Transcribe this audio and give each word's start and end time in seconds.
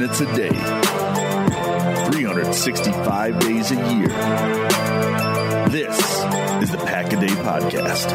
minutes 0.00 0.20
a 0.22 0.34
day, 0.34 0.48
365 2.10 3.38
days 3.38 3.70
a 3.70 3.74
year. 3.74 4.08
This 5.68 5.98
is 6.62 6.70
the 6.70 6.78
Pack 6.86 7.12
a 7.12 7.20
Day 7.20 7.26
Podcast. 7.26 8.08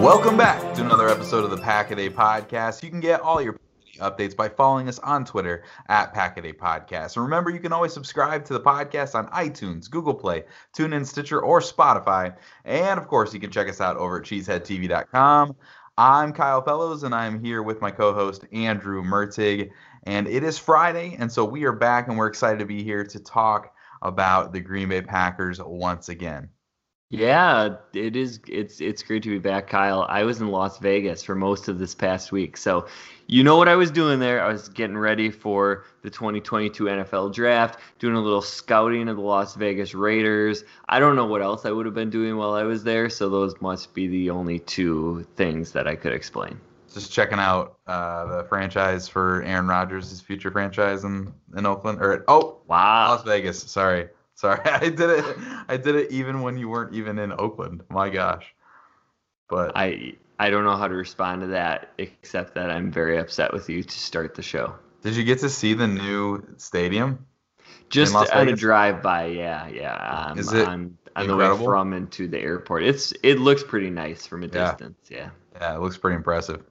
Welcome 0.00 0.38
back 0.38 0.72
to 0.76 0.80
another 0.82 1.10
episode 1.10 1.44
of 1.44 1.50
the 1.50 1.58
Pack 1.58 1.90
a 1.90 1.96
Day 1.96 2.08
Podcast. 2.08 2.82
You 2.82 2.88
can 2.88 3.00
get 3.00 3.20
all 3.20 3.42
your 3.42 3.60
updates 3.98 4.34
by 4.34 4.48
following 4.48 4.88
us 4.88 4.98
on 5.00 5.26
Twitter 5.26 5.64
at 5.88 6.14
Pack 6.14 6.38
a 6.38 6.42
Day 6.42 6.54
Podcast. 6.54 7.16
And 7.16 7.24
remember, 7.24 7.50
you 7.50 7.60
can 7.60 7.74
always 7.74 7.92
subscribe 7.92 8.46
to 8.46 8.54
the 8.54 8.60
podcast 8.60 9.14
on 9.14 9.28
iTunes, 9.28 9.90
Google 9.90 10.14
Play, 10.14 10.44
TuneIn, 10.74 11.04
Stitcher, 11.04 11.40
or 11.40 11.60
Spotify. 11.60 12.34
And 12.64 12.98
of 12.98 13.08
course, 13.08 13.34
you 13.34 13.40
can 13.40 13.50
check 13.50 13.68
us 13.68 13.82
out 13.82 13.98
over 13.98 14.20
at 14.20 14.22
cheeseheadtv.com. 14.22 15.54
I'm 15.96 16.32
Kyle 16.32 16.60
Fellows, 16.60 17.04
and 17.04 17.14
I'm 17.14 17.38
here 17.38 17.62
with 17.62 17.80
my 17.80 17.92
co-host 17.92 18.44
Andrew 18.52 19.00
Mertig. 19.00 19.70
And 20.02 20.26
it 20.26 20.42
is 20.42 20.58
Friday, 20.58 21.14
and 21.20 21.30
so 21.30 21.44
we 21.44 21.64
are 21.66 21.72
back, 21.72 22.08
and 22.08 22.18
we're 22.18 22.26
excited 22.26 22.58
to 22.58 22.64
be 22.64 22.82
here 22.82 23.04
to 23.04 23.20
talk 23.20 23.72
about 24.02 24.52
the 24.52 24.58
Green 24.58 24.88
Bay 24.88 25.02
Packers 25.02 25.60
once 25.62 26.08
again. 26.08 26.48
Yeah, 27.14 27.76
it 27.92 28.16
is. 28.16 28.40
It's 28.48 28.80
it's 28.80 29.02
great 29.04 29.22
to 29.22 29.30
be 29.30 29.38
back, 29.38 29.68
Kyle. 29.68 30.04
I 30.08 30.24
was 30.24 30.40
in 30.40 30.48
Las 30.48 30.78
Vegas 30.78 31.22
for 31.22 31.36
most 31.36 31.68
of 31.68 31.78
this 31.78 31.94
past 31.94 32.32
week, 32.32 32.56
so 32.56 32.88
you 33.28 33.44
know 33.44 33.56
what 33.56 33.68
I 33.68 33.76
was 33.76 33.92
doing 33.92 34.18
there. 34.18 34.42
I 34.42 34.50
was 34.50 34.68
getting 34.68 34.98
ready 34.98 35.30
for 35.30 35.84
the 36.02 36.10
2022 36.10 36.84
NFL 36.84 37.32
Draft, 37.32 37.78
doing 38.00 38.16
a 38.16 38.20
little 38.20 38.42
scouting 38.42 39.08
of 39.08 39.16
the 39.16 39.22
Las 39.22 39.54
Vegas 39.54 39.94
Raiders. 39.94 40.64
I 40.88 40.98
don't 40.98 41.14
know 41.14 41.26
what 41.26 41.40
else 41.40 41.64
I 41.64 41.70
would 41.70 41.86
have 41.86 41.94
been 41.94 42.10
doing 42.10 42.36
while 42.36 42.54
I 42.54 42.64
was 42.64 42.82
there, 42.82 43.08
so 43.08 43.28
those 43.28 43.54
must 43.60 43.94
be 43.94 44.08
the 44.08 44.30
only 44.30 44.58
two 44.58 45.24
things 45.36 45.70
that 45.70 45.86
I 45.86 45.94
could 45.94 46.12
explain. 46.12 46.58
Just 46.92 47.12
checking 47.12 47.38
out 47.38 47.78
uh, 47.86 48.38
the 48.38 48.44
franchise 48.48 49.06
for 49.06 49.42
Aaron 49.44 49.68
Rodgers' 49.68 50.20
future 50.20 50.50
franchise 50.50 51.04
in 51.04 51.32
in 51.56 51.64
Oakland 51.64 52.00
or 52.00 52.24
oh 52.26 52.58
wow 52.66 53.10
Las 53.10 53.22
Vegas. 53.22 53.62
Sorry. 53.62 54.08
Sorry, 54.44 54.60
I 54.66 54.90
did 54.90 55.00
it. 55.08 55.36
I 55.68 55.78
did 55.78 55.94
it 55.94 56.10
even 56.10 56.42
when 56.42 56.58
you 56.58 56.68
weren't 56.68 56.94
even 56.94 57.18
in 57.18 57.32
Oakland. 57.32 57.82
My 57.88 58.10
gosh. 58.10 58.54
But 59.48 59.72
I 59.74 60.16
I 60.38 60.50
don't 60.50 60.64
know 60.64 60.76
how 60.76 60.86
to 60.86 60.94
respond 60.94 61.40
to 61.40 61.46
that 61.48 61.92
except 61.96 62.54
that 62.56 62.70
I'm 62.70 62.90
very 62.90 63.18
upset 63.18 63.54
with 63.54 63.70
you 63.70 63.82
to 63.82 63.98
start 63.98 64.34
the 64.34 64.42
show. 64.42 64.74
Did 65.00 65.16
you 65.16 65.24
get 65.24 65.38
to 65.38 65.48
see 65.48 65.72
the 65.72 65.86
new 65.86 66.42
stadium? 66.58 67.24
Just 67.88 68.14
on 68.14 68.48
a 68.48 68.52
drive 68.56 69.02
by, 69.02 69.26
yeah, 69.26 69.66
yeah. 69.68 69.94
Um, 69.94 70.38
Is 70.38 70.52
it 70.52 70.66
on, 70.66 70.98
on 71.16 71.26
the 71.26 71.36
way 71.36 71.56
from 71.56 71.94
and 71.94 72.10
to 72.12 72.28
the 72.28 72.38
airport? 72.38 72.82
It's 72.82 73.14
it 73.22 73.38
looks 73.38 73.62
pretty 73.62 73.88
nice 73.88 74.26
from 74.26 74.42
a 74.42 74.46
Yeah. 74.46 74.72
distance. 74.72 74.98
Yeah. 75.08 75.30
Yeah, 75.54 75.74
it 75.74 75.80
looks 75.80 75.96
pretty 75.96 76.16
impressive. 76.16 76.64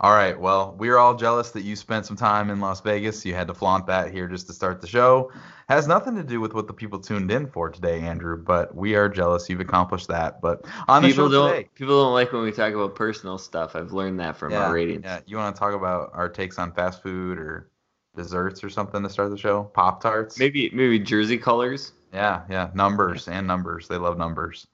All 0.00 0.12
right, 0.12 0.38
well, 0.38 0.74
we're 0.78 0.96
all 0.96 1.14
jealous 1.14 1.50
that 1.52 1.62
you 1.62 1.76
spent 1.76 2.06
some 2.06 2.16
time 2.16 2.50
in 2.50 2.58
Las 2.60 2.80
Vegas. 2.80 3.24
You 3.24 3.34
had 3.34 3.46
to 3.46 3.54
flaunt 3.54 3.86
that 3.86 4.10
here 4.10 4.26
just 4.26 4.48
to 4.48 4.52
start 4.52 4.80
the 4.80 4.86
show. 4.88 5.30
Has 5.72 5.88
nothing 5.88 6.14
to 6.16 6.22
do 6.22 6.38
with 6.38 6.52
what 6.52 6.66
the 6.66 6.74
people 6.74 6.98
tuned 6.98 7.30
in 7.30 7.46
for 7.46 7.70
today, 7.70 8.00
Andrew, 8.00 8.36
but 8.36 8.74
we 8.76 8.94
are 8.94 9.08
jealous 9.08 9.48
you've 9.48 9.60
accomplished 9.60 10.06
that. 10.08 10.38
But 10.42 10.66
on 10.86 11.00
the 11.00 11.08
people 11.08 11.28
show 11.28 11.32
don't 11.32 11.50
today, 11.54 11.68
people 11.74 12.04
don't 12.04 12.12
like 12.12 12.30
when 12.30 12.42
we 12.42 12.52
talk 12.52 12.74
about 12.74 12.94
personal 12.94 13.38
stuff. 13.38 13.74
I've 13.74 13.90
learned 13.90 14.20
that 14.20 14.36
from 14.36 14.52
yeah, 14.52 14.66
our 14.66 14.74
ratings. 14.74 15.00
yeah, 15.02 15.20
you 15.24 15.38
want 15.38 15.56
to 15.56 15.58
talk 15.58 15.72
about 15.72 16.10
our 16.12 16.28
takes 16.28 16.58
on 16.58 16.72
fast 16.74 17.02
food 17.02 17.38
or 17.38 17.70
desserts 18.14 18.62
or 18.62 18.68
something 18.68 19.02
to 19.02 19.08
start 19.08 19.30
the 19.30 19.38
show? 19.38 19.64
Pop 19.64 20.02
Tarts? 20.02 20.38
Maybe 20.38 20.68
maybe 20.74 20.98
jersey 20.98 21.38
colors. 21.38 21.92
Yeah, 22.12 22.42
yeah, 22.50 22.68
numbers 22.74 23.26
and 23.26 23.46
numbers. 23.46 23.88
They 23.88 23.96
love 23.96 24.18
numbers. 24.18 24.66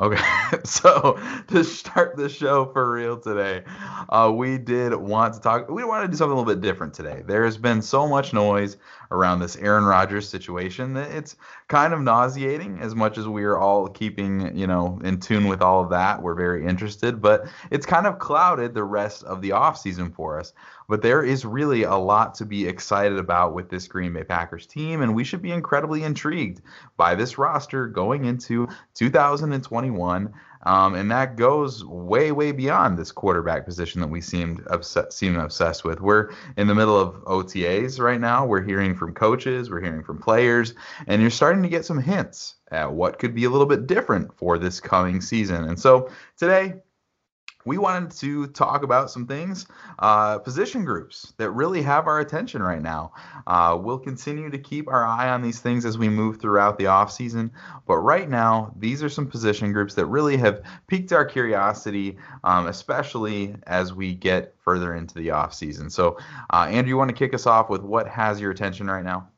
Okay, 0.00 0.22
so 0.64 1.18
to 1.48 1.64
start 1.64 2.16
the 2.16 2.28
show 2.28 2.66
for 2.66 2.92
real 2.92 3.16
today, 3.16 3.64
uh, 4.08 4.32
we 4.32 4.56
did 4.56 4.94
want 4.94 5.34
to 5.34 5.40
talk. 5.40 5.68
We 5.68 5.82
want 5.82 6.04
to 6.04 6.08
do 6.08 6.16
something 6.16 6.36
a 6.36 6.40
little 6.40 6.54
bit 6.54 6.60
different 6.60 6.94
today. 6.94 7.24
There 7.26 7.44
has 7.44 7.56
been 7.56 7.82
so 7.82 8.06
much 8.06 8.32
noise 8.32 8.76
around 9.10 9.40
this 9.40 9.56
Aaron 9.56 9.84
Rodgers 9.84 10.28
situation 10.28 10.94
that 10.94 11.10
it's 11.10 11.34
kind 11.66 11.92
of 11.92 12.00
nauseating. 12.00 12.78
As 12.80 12.94
much 12.94 13.18
as 13.18 13.26
we 13.26 13.42
are 13.42 13.58
all 13.58 13.88
keeping, 13.88 14.56
you 14.56 14.68
know, 14.68 15.00
in 15.02 15.18
tune 15.18 15.48
with 15.48 15.62
all 15.62 15.82
of 15.82 15.90
that, 15.90 16.22
we're 16.22 16.34
very 16.34 16.64
interested, 16.64 17.20
but 17.20 17.48
it's 17.72 17.86
kind 17.86 18.06
of 18.06 18.20
clouded 18.20 18.74
the 18.74 18.84
rest 18.84 19.24
of 19.24 19.42
the 19.42 19.50
offseason 19.50 20.14
for 20.14 20.38
us. 20.38 20.52
But 20.88 21.02
there 21.02 21.22
is 21.22 21.44
really 21.44 21.82
a 21.82 21.96
lot 21.96 22.34
to 22.36 22.46
be 22.46 22.66
excited 22.66 23.18
about 23.18 23.54
with 23.54 23.68
this 23.68 23.86
Green 23.86 24.14
Bay 24.14 24.24
Packers 24.24 24.66
team, 24.66 25.02
and 25.02 25.14
we 25.14 25.22
should 25.22 25.42
be 25.42 25.52
incredibly 25.52 26.02
intrigued 26.02 26.62
by 26.96 27.14
this 27.14 27.36
roster 27.36 27.86
going 27.86 28.24
into 28.24 28.68
2021. 28.94 30.32
Um, 30.62 30.94
and 30.94 31.10
that 31.10 31.36
goes 31.36 31.84
way, 31.84 32.32
way 32.32 32.52
beyond 32.52 32.98
this 32.98 33.12
quarterback 33.12 33.64
position 33.64 34.00
that 34.00 34.08
we 34.08 34.20
seemed 34.20 34.62
obsessed, 34.66 35.12
seem 35.12 35.38
obsessed 35.38 35.84
with. 35.84 36.00
We're 36.00 36.30
in 36.56 36.66
the 36.66 36.74
middle 36.74 36.98
of 36.98 37.14
OTAs 37.24 38.00
right 38.00 38.20
now. 38.20 38.44
We're 38.44 38.62
hearing 38.62 38.94
from 38.94 39.14
coaches, 39.14 39.70
we're 39.70 39.80
hearing 39.80 40.02
from 40.02 40.18
players, 40.18 40.74
and 41.06 41.20
you're 41.20 41.30
starting 41.30 41.62
to 41.62 41.68
get 41.68 41.84
some 41.84 42.00
hints 42.00 42.56
at 42.70 42.92
what 42.92 43.18
could 43.18 43.34
be 43.34 43.44
a 43.44 43.50
little 43.50 43.66
bit 43.66 43.86
different 43.86 44.36
for 44.36 44.58
this 44.58 44.80
coming 44.80 45.20
season. 45.20 45.64
And 45.64 45.78
so 45.78 46.10
today, 46.36 46.74
we 47.68 47.76
wanted 47.76 48.10
to 48.10 48.46
talk 48.48 48.82
about 48.82 49.10
some 49.10 49.26
things, 49.26 49.66
uh, 49.98 50.38
position 50.38 50.86
groups 50.86 51.34
that 51.36 51.50
really 51.50 51.82
have 51.82 52.06
our 52.06 52.18
attention 52.20 52.62
right 52.62 52.80
now. 52.80 53.12
Uh, 53.46 53.78
we'll 53.78 53.98
continue 53.98 54.48
to 54.48 54.58
keep 54.58 54.88
our 54.88 55.04
eye 55.04 55.28
on 55.28 55.42
these 55.42 55.60
things 55.60 55.84
as 55.84 55.98
we 55.98 56.08
move 56.08 56.40
throughout 56.40 56.78
the 56.78 56.84
offseason. 56.84 57.50
But 57.86 57.98
right 57.98 58.28
now, 58.28 58.74
these 58.78 59.02
are 59.02 59.10
some 59.10 59.26
position 59.26 59.72
groups 59.74 59.94
that 59.94 60.06
really 60.06 60.38
have 60.38 60.62
piqued 60.86 61.12
our 61.12 61.26
curiosity, 61.26 62.16
um, 62.42 62.66
especially 62.68 63.54
as 63.66 63.92
we 63.92 64.14
get 64.14 64.54
further 64.58 64.94
into 64.94 65.14
the 65.14 65.28
offseason. 65.28 65.92
So, 65.92 66.16
uh, 66.50 66.68
Andrew, 66.70 66.88
you 66.88 66.96
want 66.96 67.10
to 67.10 67.16
kick 67.16 67.34
us 67.34 67.46
off 67.46 67.68
with 67.68 67.82
what 67.82 68.08
has 68.08 68.40
your 68.40 68.50
attention 68.50 68.86
right 68.86 69.04
now? 69.04 69.28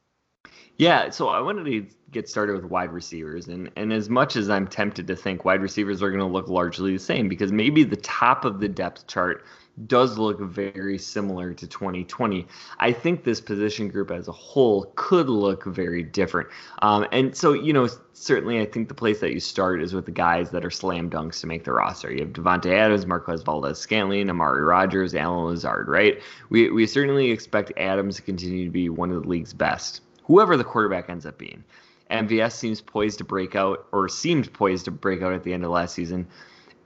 Yeah, 0.80 1.10
so 1.10 1.28
I 1.28 1.42
wanted 1.42 1.66
to 1.66 1.94
get 2.10 2.26
started 2.26 2.56
with 2.56 2.64
wide 2.64 2.90
receivers, 2.90 3.48
and 3.48 3.70
and 3.76 3.92
as 3.92 4.08
much 4.08 4.34
as 4.34 4.48
I'm 4.48 4.66
tempted 4.66 5.06
to 5.08 5.14
think 5.14 5.44
wide 5.44 5.60
receivers 5.60 6.02
are 6.02 6.08
going 6.08 6.20
to 6.20 6.24
look 6.24 6.48
largely 6.48 6.94
the 6.94 6.98
same, 6.98 7.28
because 7.28 7.52
maybe 7.52 7.84
the 7.84 7.96
top 7.96 8.46
of 8.46 8.60
the 8.60 8.68
depth 8.68 9.06
chart 9.06 9.44
does 9.86 10.16
look 10.16 10.40
very 10.40 10.96
similar 10.96 11.52
to 11.52 11.66
2020. 11.66 12.46
I 12.78 12.92
think 12.92 13.24
this 13.24 13.42
position 13.42 13.88
group 13.88 14.10
as 14.10 14.26
a 14.28 14.32
whole 14.32 14.90
could 14.96 15.28
look 15.28 15.66
very 15.66 16.02
different. 16.02 16.48
Um, 16.80 17.06
and 17.12 17.36
so, 17.36 17.52
you 17.52 17.74
know, 17.74 17.86
certainly 18.14 18.58
I 18.60 18.64
think 18.64 18.88
the 18.88 18.94
place 18.94 19.20
that 19.20 19.34
you 19.34 19.40
start 19.40 19.82
is 19.82 19.92
with 19.92 20.06
the 20.06 20.12
guys 20.12 20.50
that 20.50 20.64
are 20.64 20.70
slam 20.70 21.10
dunks 21.10 21.40
to 21.42 21.46
make 21.46 21.64
the 21.64 21.72
roster. 21.72 22.10
You 22.10 22.20
have 22.20 22.32
Davante 22.32 22.72
Adams, 22.72 23.06
Marquez 23.06 23.42
Valdes-Scantling, 23.42 24.30
Amari 24.30 24.62
Rodgers, 24.62 25.14
Allen 25.14 25.44
Lazard, 25.44 25.88
right? 25.88 26.20
We, 26.48 26.70
we 26.70 26.86
certainly 26.86 27.30
expect 27.30 27.70
Adams 27.76 28.16
to 28.16 28.22
continue 28.22 28.64
to 28.64 28.70
be 28.70 28.88
one 28.88 29.10
of 29.10 29.22
the 29.22 29.28
league's 29.28 29.52
best, 29.52 30.00
whoever 30.30 30.56
the 30.56 30.62
quarterback 30.62 31.10
ends 31.10 31.26
up 31.26 31.36
being. 31.38 31.64
MVS 32.08 32.52
seems 32.52 32.80
poised 32.80 33.18
to 33.18 33.24
break 33.24 33.56
out, 33.56 33.88
or 33.90 34.08
seemed 34.08 34.52
poised 34.52 34.84
to 34.84 34.92
break 34.92 35.22
out 35.22 35.32
at 35.32 35.42
the 35.42 35.52
end 35.52 35.64
of 35.64 35.70
last 35.70 35.92
season. 35.92 36.24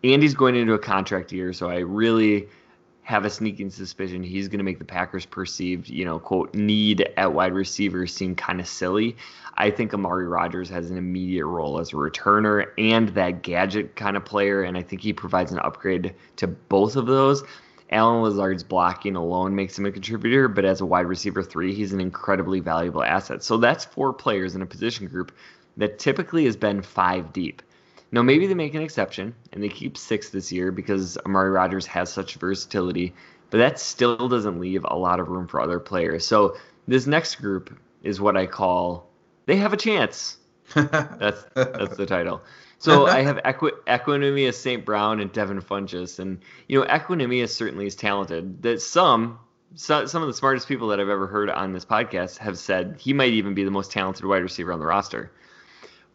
Andy's 0.02 0.34
going 0.34 0.56
into 0.56 0.72
a 0.72 0.78
contract 0.78 1.30
year, 1.30 1.52
so 1.52 1.68
I 1.68 1.80
really 1.80 2.48
have 3.02 3.26
a 3.26 3.30
sneaking 3.30 3.68
suspicion 3.68 4.22
he's 4.22 4.48
going 4.48 4.60
to 4.60 4.64
make 4.64 4.78
the 4.78 4.84
Packers' 4.84 5.26
perceived, 5.26 5.90
you 5.90 6.06
know, 6.06 6.18
quote, 6.18 6.54
need 6.54 7.06
at 7.18 7.34
wide 7.34 7.52
receiver 7.52 8.06
seem 8.06 8.34
kind 8.34 8.60
of 8.60 8.66
silly. 8.66 9.14
I 9.58 9.70
think 9.70 9.92
Amari 9.92 10.26
Rodgers 10.26 10.70
has 10.70 10.90
an 10.90 10.96
immediate 10.96 11.44
role 11.44 11.78
as 11.78 11.90
a 11.90 11.96
returner 11.96 12.68
and 12.78 13.10
that 13.10 13.42
gadget 13.42 13.94
kind 13.94 14.16
of 14.16 14.24
player, 14.24 14.62
and 14.62 14.78
I 14.78 14.82
think 14.82 15.02
he 15.02 15.12
provides 15.12 15.52
an 15.52 15.58
upgrade 15.58 16.14
to 16.36 16.46
both 16.46 16.96
of 16.96 17.04
those. 17.04 17.44
Allen 17.94 18.22
Lazard's 18.22 18.64
blocking 18.64 19.16
alone 19.16 19.54
makes 19.54 19.78
him 19.78 19.86
a 19.86 19.92
contributor, 19.92 20.48
but 20.48 20.64
as 20.64 20.80
a 20.80 20.86
wide 20.86 21.06
receiver 21.06 21.42
three, 21.42 21.72
he's 21.72 21.92
an 21.92 22.00
incredibly 22.00 22.60
valuable 22.60 23.02
asset. 23.02 23.42
So 23.42 23.56
that's 23.56 23.84
four 23.84 24.12
players 24.12 24.54
in 24.54 24.62
a 24.62 24.66
position 24.66 25.06
group 25.06 25.32
that 25.76 25.98
typically 25.98 26.44
has 26.44 26.56
been 26.56 26.82
five 26.82 27.32
deep. 27.32 27.62
Now, 28.12 28.22
maybe 28.22 28.46
they 28.46 28.54
make 28.54 28.74
an 28.74 28.82
exception 28.82 29.34
and 29.52 29.62
they 29.62 29.68
keep 29.68 29.96
six 29.96 30.30
this 30.30 30.52
year 30.52 30.70
because 30.72 31.16
Amari 31.24 31.50
Rodgers 31.50 31.86
has 31.86 32.12
such 32.12 32.34
versatility, 32.34 33.14
but 33.50 33.58
that 33.58 33.80
still 33.80 34.28
doesn't 34.28 34.60
leave 34.60 34.84
a 34.84 34.96
lot 34.96 35.20
of 35.20 35.28
room 35.28 35.46
for 35.46 35.60
other 35.60 35.80
players. 35.80 36.26
So 36.26 36.56
this 36.86 37.06
next 37.06 37.36
group 37.36 37.76
is 38.02 38.20
what 38.20 38.36
I 38.36 38.46
call 38.46 39.08
they 39.46 39.56
have 39.56 39.72
a 39.72 39.76
chance. 39.76 40.38
That's 40.74 41.44
that's 41.54 41.96
the 41.96 42.06
title. 42.06 42.40
So 42.84 43.06
I 43.08 43.22
have 43.22 43.40
Equi- 43.44 44.52
St. 44.52 44.84
Brown 44.84 45.20
and 45.20 45.32
Devin 45.32 45.62
Funchess, 45.62 46.18
and 46.18 46.38
you 46.68 46.78
know 46.78 46.86
Equanimeous 46.86 47.48
certainly 47.48 47.86
is 47.86 47.96
talented. 47.96 48.62
That 48.62 48.82
some 48.82 49.38
so, 49.74 50.04
some 50.04 50.22
of 50.22 50.28
the 50.28 50.34
smartest 50.34 50.68
people 50.68 50.88
that 50.88 51.00
I've 51.00 51.08
ever 51.08 51.26
heard 51.26 51.48
on 51.48 51.72
this 51.72 51.84
podcast 51.84 52.38
have 52.38 52.58
said 52.58 52.96
he 52.98 53.14
might 53.14 53.32
even 53.32 53.54
be 53.54 53.64
the 53.64 53.70
most 53.70 53.90
talented 53.90 54.26
wide 54.26 54.42
receiver 54.42 54.72
on 54.72 54.80
the 54.80 54.86
roster. 54.86 55.32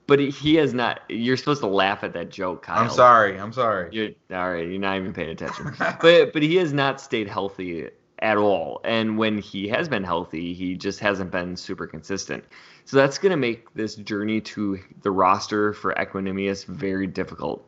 But 0.06 0.20
he 0.20 0.56
has 0.56 0.74
not. 0.74 1.02
You're 1.10 1.38
supposed 1.38 1.62
to 1.62 1.68
laugh 1.68 2.04
at 2.04 2.14
that 2.14 2.30
joke, 2.30 2.64
Kyle. 2.64 2.84
I'm 2.84 2.90
sorry. 2.90 3.40
I'm 3.40 3.54
sorry. 3.54 3.90
You're 3.92 4.10
all 4.32 4.52
right. 4.52 4.68
You're 4.68 4.80
not 4.80 4.98
even 4.98 5.14
paying 5.14 5.30
attention. 5.30 5.74
but 6.02 6.34
but 6.34 6.44
he 6.44 6.56
has 6.58 6.72
not 6.72 7.02
stayed 7.02 7.28
healthy 7.28 7.90
at 8.22 8.38
all. 8.38 8.82
And 8.84 9.18
when 9.18 9.38
he 9.38 9.68
has 9.70 9.88
been 9.88 10.04
healthy, 10.04 10.54
he 10.54 10.76
just 10.76 11.00
hasn't 11.00 11.32
been 11.32 11.56
super 11.56 11.88
consistent. 11.88 12.44
So 12.86 12.98
that's 12.98 13.18
going 13.18 13.32
to 13.32 13.38
make 13.38 13.74
this 13.74 13.96
journey 13.96 14.42
to 14.42 14.80
the 15.02 15.12
roster 15.12 15.74
for 15.74 15.94
Equanimeous 15.94 16.66
very 16.66 17.08
difficult. 17.08 17.66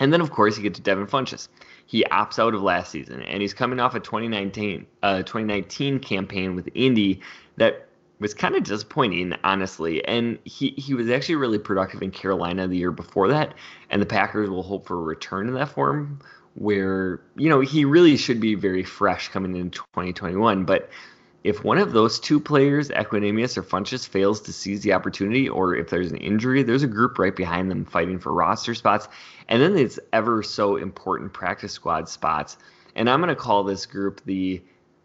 And 0.00 0.12
then, 0.12 0.20
of 0.20 0.30
course, 0.30 0.56
you 0.56 0.62
get 0.62 0.74
to 0.74 0.82
Devin 0.82 1.06
Funchess. 1.06 1.48
He 1.86 2.04
opts 2.10 2.38
out 2.38 2.54
of 2.54 2.62
last 2.62 2.90
season, 2.92 3.22
and 3.22 3.42
he's 3.42 3.54
coming 3.54 3.80
off 3.80 3.94
a 3.94 4.00
2019 4.00 4.86
uh, 5.02 5.18
2019 5.18 5.98
campaign 5.98 6.54
with 6.54 6.68
Indy 6.74 7.20
that 7.56 7.88
was 8.20 8.34
kind 8.34 8.54
of 8.54 8.64
disappointing, 8.64 9.32
honestly. 9.44 10.04
And 10.04 10.38
he, 10.44 10.70
he 10.76 10.94
was 10.94 11.10
actually 11.10 11.36
really 11.36 11.58
productive 11.58 12.02
in 12.02 12.10
Carolina 12.10 12.68
the 12.68 12.76
year 12.76 12.92
before 12.92 13.28
that, 13.28 13.54
and 13.90 14.00
the 14.00 14.06
Packers 14.06 14.50
will 14.50 14.62
hope 14.62 14.86
for 14.86 14.96
a 14.96 15.02
return 15.02 15.48
in 15.48 15.54
that 15.54 15.70
form 15.70 16.20
where, 16.58 17.20
you 17.36 17.48
know, 17.48 17.60
he 17.60 17.84
really 17.84 18.16
should 18.16 18.40
be 18.40 18.56
very 18.56 18.82
fresh 18.82 19.28
coming 19.28 19.56
into 19.56 19.78
2021. 19.94 20.64
But 20.64 20.90
if 21.44 21.62
one 21.62 21.78
of 21.78 21.92
those 21.92 22.18
two 22.18 22.40
players, 22.40 22.88
Equanimeous 22.88 23.56
or 23.56 23.62
Funchess, 23.62 24.06
fails 24.06 24.40
to 24.42 24.52
seize 24.52 24.82
the 24.82 24.92
opportunity, 24.92 25.48
or 25.48 25.76
if 25.76 25.88
there's 25.88 26.10
an 26.10 26.18
injury, 26.18 26.64
there's 26.64 26.82
a 26.82 26.88
group 26.88 27.16
right 27.18 27.34
behind 27.34 27.70
them 27.70 27.84
fighting 27.84 28.18
for 28.18 28.32
roster 28.32 28.74
spots. 28.74 29.06
And 29.48 29.62
then 29.62 29.78
it's 29.78 30.00
ever 30.12 30.42
so 30.42 30.76
important 30.76 31.32
practice 31.32 31.72
squad 31.72 32.08
spots. 32.08 32.56
And 32.96 33.08
I'm 33.08 33.20
going 33.20 33.28
to 33.28 33.40
call 33.40 33.62
this 33.62 33.86
group 33.86 34.20
the 34.24 34.60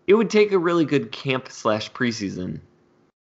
it 0.06 0.16
would 0.16 0.30
take 0.30 0.52
a 0.52 0.60
really 0.60 0.84
good 0.84 1.12
camp 1.12 1.50
slash 1.50 1.92
preseason. 1.92 2.60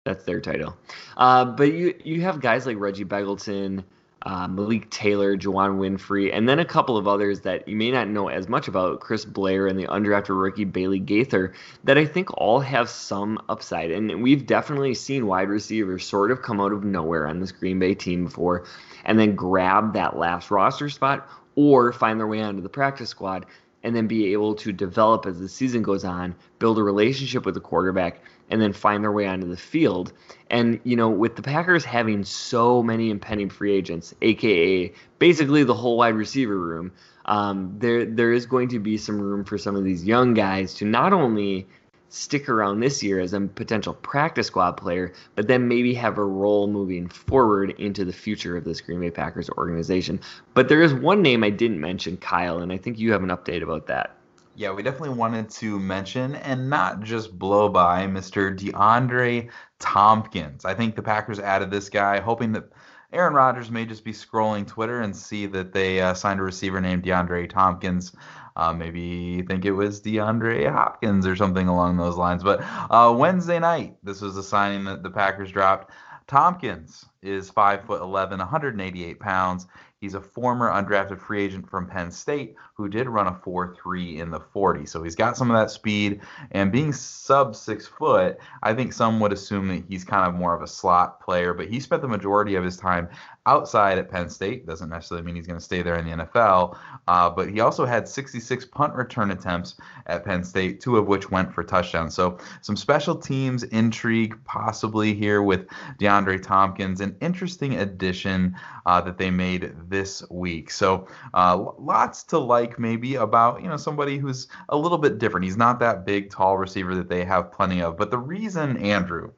That's 0.05 0.25
their 0.25 0.41
title. 0.41 0.77
Uh, 1.17 1.45
but 1.45 1.73
you 1.73 1.95
you 2.03 2.23
have 2.23 2.41
guys 2.41 2.67
like 2.67 2.79
Reggie 2.79 3.05
Begelton, 3.05 3.85
uh, 4.25 4.49
Malik 4.49 4.89
Taylor, 4.91 5.37
Juwann 5.37 5.79
Winfree, 5.79 6.31
and 6.33 6.49
then 6.49 6.59
a 6.59 6.65
couple 6.65 6.97
of 6.97 7.07
others 7.07 7.41
that 7.41 7.69
you 7.69 7.77
may 7.77 7.91
not 7.91 8.09
know 8.09 8.29
as 8.29 8.49
much 8.49 8.69
about, 8.69 9.01
Chris 9.01 9.25
Blair 9.25 9.67
and 9.67 9.79
the 9.79 9.87
undrafted 9.87 10.41
rookie 10.41 10.65
Bailey 10.65 10.99
Gaither, 10.99 11.53
that 11.85 11.99
I 11.99 12.07
think 12.07 12.31
all 12.39 12.61
have 12.61 12.89
some 12.89 13.41
upside. 13.49 13.91
And 13.91 14.23
we've 14.23 14.47
definitely 14.47 14.95
seen 14.95 15.27
wide 15.27 15.49
receivers 15.49 16.07
sort 16.07 16.31
of 16.31 16.43
come 16.43 16.61
out 16.61 16.73
of 16.73 16.85
nowhere 16.85 17.27
on 17.27 17.41
this 17.41 17.53
Green 17.53 17.79
Bay 17.79 17.95
team 17.95 18.25
before 18.25 18.65
and 19.05 19.19
then 19.19 19.35
grab 19.35 19.93
that 19.95 20.17
last 20.17 20.51
roster 20.51 20.89
spot 20.89 21.29
or 21.57 21.93
find 21.93 22.19
their 22.19 22.27
way 22.27 22.41
onto 22.41 22.63
the 22.63 22.69
practice 22.69 23.11
squad 23.11 23.47
and 23.85 23.95
then 23.95 24.07
be 24.07 24.33
able 24.33 24.55
to 24.55 24.73
develop 24.73 25.27
as 25.27 25.39
the 25.39 25.49
season 25.49 25.83
goes 25.83 26.05
on, 26.05 26.35
build 26.59 26.79
a 26.79 26.83
relationship 26.83 27.45
with 27.45 27.55
the 27.55 27.61
quarterback, 27.61 28.21
and 28.51 28.61
then 28.61 28.73
find 28.73 29.05
their 29.05 29.13
way 29.13 29.27
onto 29.27 29.47
the 29.47 29.57
field. 29.57 30.13
And, 30.51 30.81
you 30.85 30.97
know, 30.97 31.11
with 31.11 31.37
the 31.37 31.43
Packers 31.43 31.85
having 31.85 32.25
so 32.25 32.83
many 32.83 33.11
impending 33.11 33.51
free 33.51 33.73
agents, 33.73 34.15
aka 34.23 34.93
basically 35.19 35.65
the 35.65 35.75
whole 35.75 35.99
wide 35.99 36.15
receiver 36.15 36.59
room, 36.59 36.93
um, 37.27 37.77
there 37.79 38.05
there 38.05 38.33
is 38.33 38.47
going 38.47 38.69
to 38.71 38.79
be 38.79 38.97
some 38.97 39.21
room 39.21 39.45
for 39.45 39.59
some 39.59 39.77
of 39.77 39.85
these 39.85 40.05
young 40.05 40.35
guys 40.35 40.75
to 40.75 40.85
not 40.85 41.13
only 41.13 41.67
stick 42.09 42.49
around 42.49 42.81
this 42.81 43.03
year 43.03 43.21
as 43.21 43.33
a 43.33 43.41
potential 43.41 43.95
practice 43.95 44.47
squad 44.47 44.73
player, 44.73 45.13
but 45.35 45.49
then 45.49 45.69
maybe 45.69 45.95
have 45.95 46.19
a 46.19 46.25
role 46.25 46.67
moving 46.67 47.09
forward 47.09 47.71
into 47.79 48.05
the 48.05 48.13
future 48.13 48.57
of 48.57 48.65
this 48.65 48.81
Green 48.81 49.01
Bay 49.01 49.11
Packers 49.11 49.51
organization. 49.51 50.21
But 50.55 50.69
there 50.69 50.83
is 50.83 50.95
one 50.95 51.23
name 51.23 51.43
I 51.43 51.51
didn't 51.51 51.81
mention, 51.81 52.17
Kyle, 52.17 52.59
and 52.59 52.73
I 52.73 52.79
think 52.79 52.99
you 52.99 53.13
have 53.13 53.23
an 53.23 53.31
update 53.31 53.63
about 53.63 53.87
that. 53.89 54.17
Yeah, 54.57 54.71
we 54.71 54.85
definitely 54.85 55.17
wanted 55.17 55.51
to 55.51 55.81
mention 55.81 56.37
and 56.37 56.71
not 56.71 57.03
just 57.03 57.37
blow 57.37 57.69
by 57.69 58.07
Mr. 58.07 58.57
DeAndre 58.57 59.51
Thompkins. 59.81 60.65
I 60.65 60.75
think 60.75 60.95
the 60.95 61.03
Packers 61.03 61.41
added 61.41 61.73
this 61.73 61.89
guy, 61.89 62.21
hoping 62.21 62.53
that 62.53 62.71
Aaron 63.13 63.35
Rodgers 63.35 63.71
may 63.71 63.85
just 63.85 64.05
be 64.05 64.13
scrolling 64.13 64.67
Twitter 64.67 65.01
and 65.01 65.15
see 65.15 65.47
that 65.47 65.73
they 65.73 66.01
uh, 66.01 66.15
signed 66.15 66.39
a 66.39 66.45
receiver 66.45 66.81
named 66.81 67.03
DeAndre 67.03 67.51
Thompkins. 67.51 68.13
Uh, 68.57 68.73
maybe 68.73 69.43
think 69.43 69.65
it 69.65 69.73
was 69.73 70.01
DeAndre 70.01 70.71
Hopkins 70.71 71.27
or 71.27 71.35
something 71.35 71.67
along 71.67 71.97
those 71.97 72.17
lines. 72.17 72.43
But 72.43 72.61
uh, 72.91 73.13
Wednesday 73.17 73.59
night, 73.59 73.97
this 74.03 74.21
was 74.21 74.37
a 74.37 74.43
signing 74.43 74.85
that 74.85 75.03
the 75.03 75.11
Packers 75.11 75.51
dropped. 75.51 75.91
Thompkins 76.27 77.05
is 77.23 77.51
5 77.51 77.85
foot 77.85 78.01
11, 78.01 78.39
188 78.39 79.21
pounds. 79.21 79.67
He's 80.01 80.15
a 80.15 80.21
former 80.21 80.71
undrafted 80.71 81.19
free 81.19 81.43
agent 81.43 81.69
from 81.69 81.87
Penn 81.87 82.11
State 82.11 82.57
who 82.75 82.89
did 82.89 83.09
run 83.09 83.27
a 83.27 83.33
4.3 83.33 84.19
in 84.19 84.31
the 84.31 84.41
40. 84.41 84.85
So 84.85 85.03
he's 85.03 85.15
got 85.15 85.35
some 85.35 85.51
of 85.51 85.57
that 85.57 85.71
speed. 85.71 86.21
And 86.51 86.71
being 86.71 86.93
sub 86.93 87.57
six 87.57 87.87
foot, 87.87 88.39
I 88.63 88.75
think 88.75 88.93
some 88.93 89.19
would 89.21 89.33
assume 89.33 89.69
that 89.69 89.85
he's 89.89 90.05
kind 90.05 90.29
of 90.29 90.35
more 90.39 90.55
of 90.55 90.61
a 90.61 90.67
slot 90.67 91.21
player. 91.21 91.55
But 91.55 91.69
he 91.69 91.81
spent 91.81 92.03
the 92.03 92.09
majority 92.09 92.55
of 92.55 92.65
his 92.65 92.77
time 92.77 93.09
outside 93.47 93.99
at 93.99 94.11
Penn 94.11 94.29
State. 94.31 94.67
Doesn't 94.67 94.89
necessarily 94.89 95.25
mean 95.25 95.37
he's 95.37 95.47
going 95.47 95.59
to 95.59 95.65
stay 95.65 95.83
there 95.83 95.97
in 95.97 96.07
the 96.07 96.25
NFL. 96.25 96.77
Uh, 97.07 97.29
but 97.29 97.51
he 97.51 97.61
also 97.61 97.85
had 97.85 98.09
66 98.09 98.65
punt 98.67 98.95
return 98.95 99.31
attempts 99.31 99.77
at 100.07 100.25
Penn 100.25 100.43
State, 100.43 100.81
two 100.81 100.97
of 100.97 101.07
which 101.07 101.31
went 101.31 101.53
for 101.53 101.63
touchdowns. 101.63 102.15
So 102.15 102.39
some 102.63 102.77
special 102.77 103.15
teams 103.15 103.63
intrigue 103.65 104.39
possibly 104.45 105.15
here 105.15 105.43
with 105.43 105.67
DeAndre 106.01 106.43
Thompkins. 106.43 107.01
An 107.01 107.17
interesting 107.21 107.75
addition 107.77 108.57
uh, 108.87 109.01
that 109.03 109.19
they 109.19 109.31
made 109.31 109.75
this 109.89 110.23
week. 110.31 110.71
So 110.71 111.07
uh, 111.35 111.67
lots 111.79 112.25
to 112.25 112.39
like 112.39 112.79
maybe 112.79 113.17
about 113.17 113.63
you 113.63 113.69
know 113.69 113.77
somebody 113.77 114.17
who's 114.19 114.49
a 114.71 114.77
little 114.77 114.99
bit 114.99 115.19
different. 115.19 115.45
He's 115.45 115.57
not 115.57 115.79
that 115.81 116.07
big, 116.07 116.31
tall 116.31 116.57
receiver 116.57 116.95
that 116.95 117.09
they 117.09 117.25
have 117.25 117.53
plenty 117.53 117.83
of. 117.83 117.97
But 117.97 118.11
the 118.11 118.19
reason, 118.19 118.79
Andrew, 118.79 119.33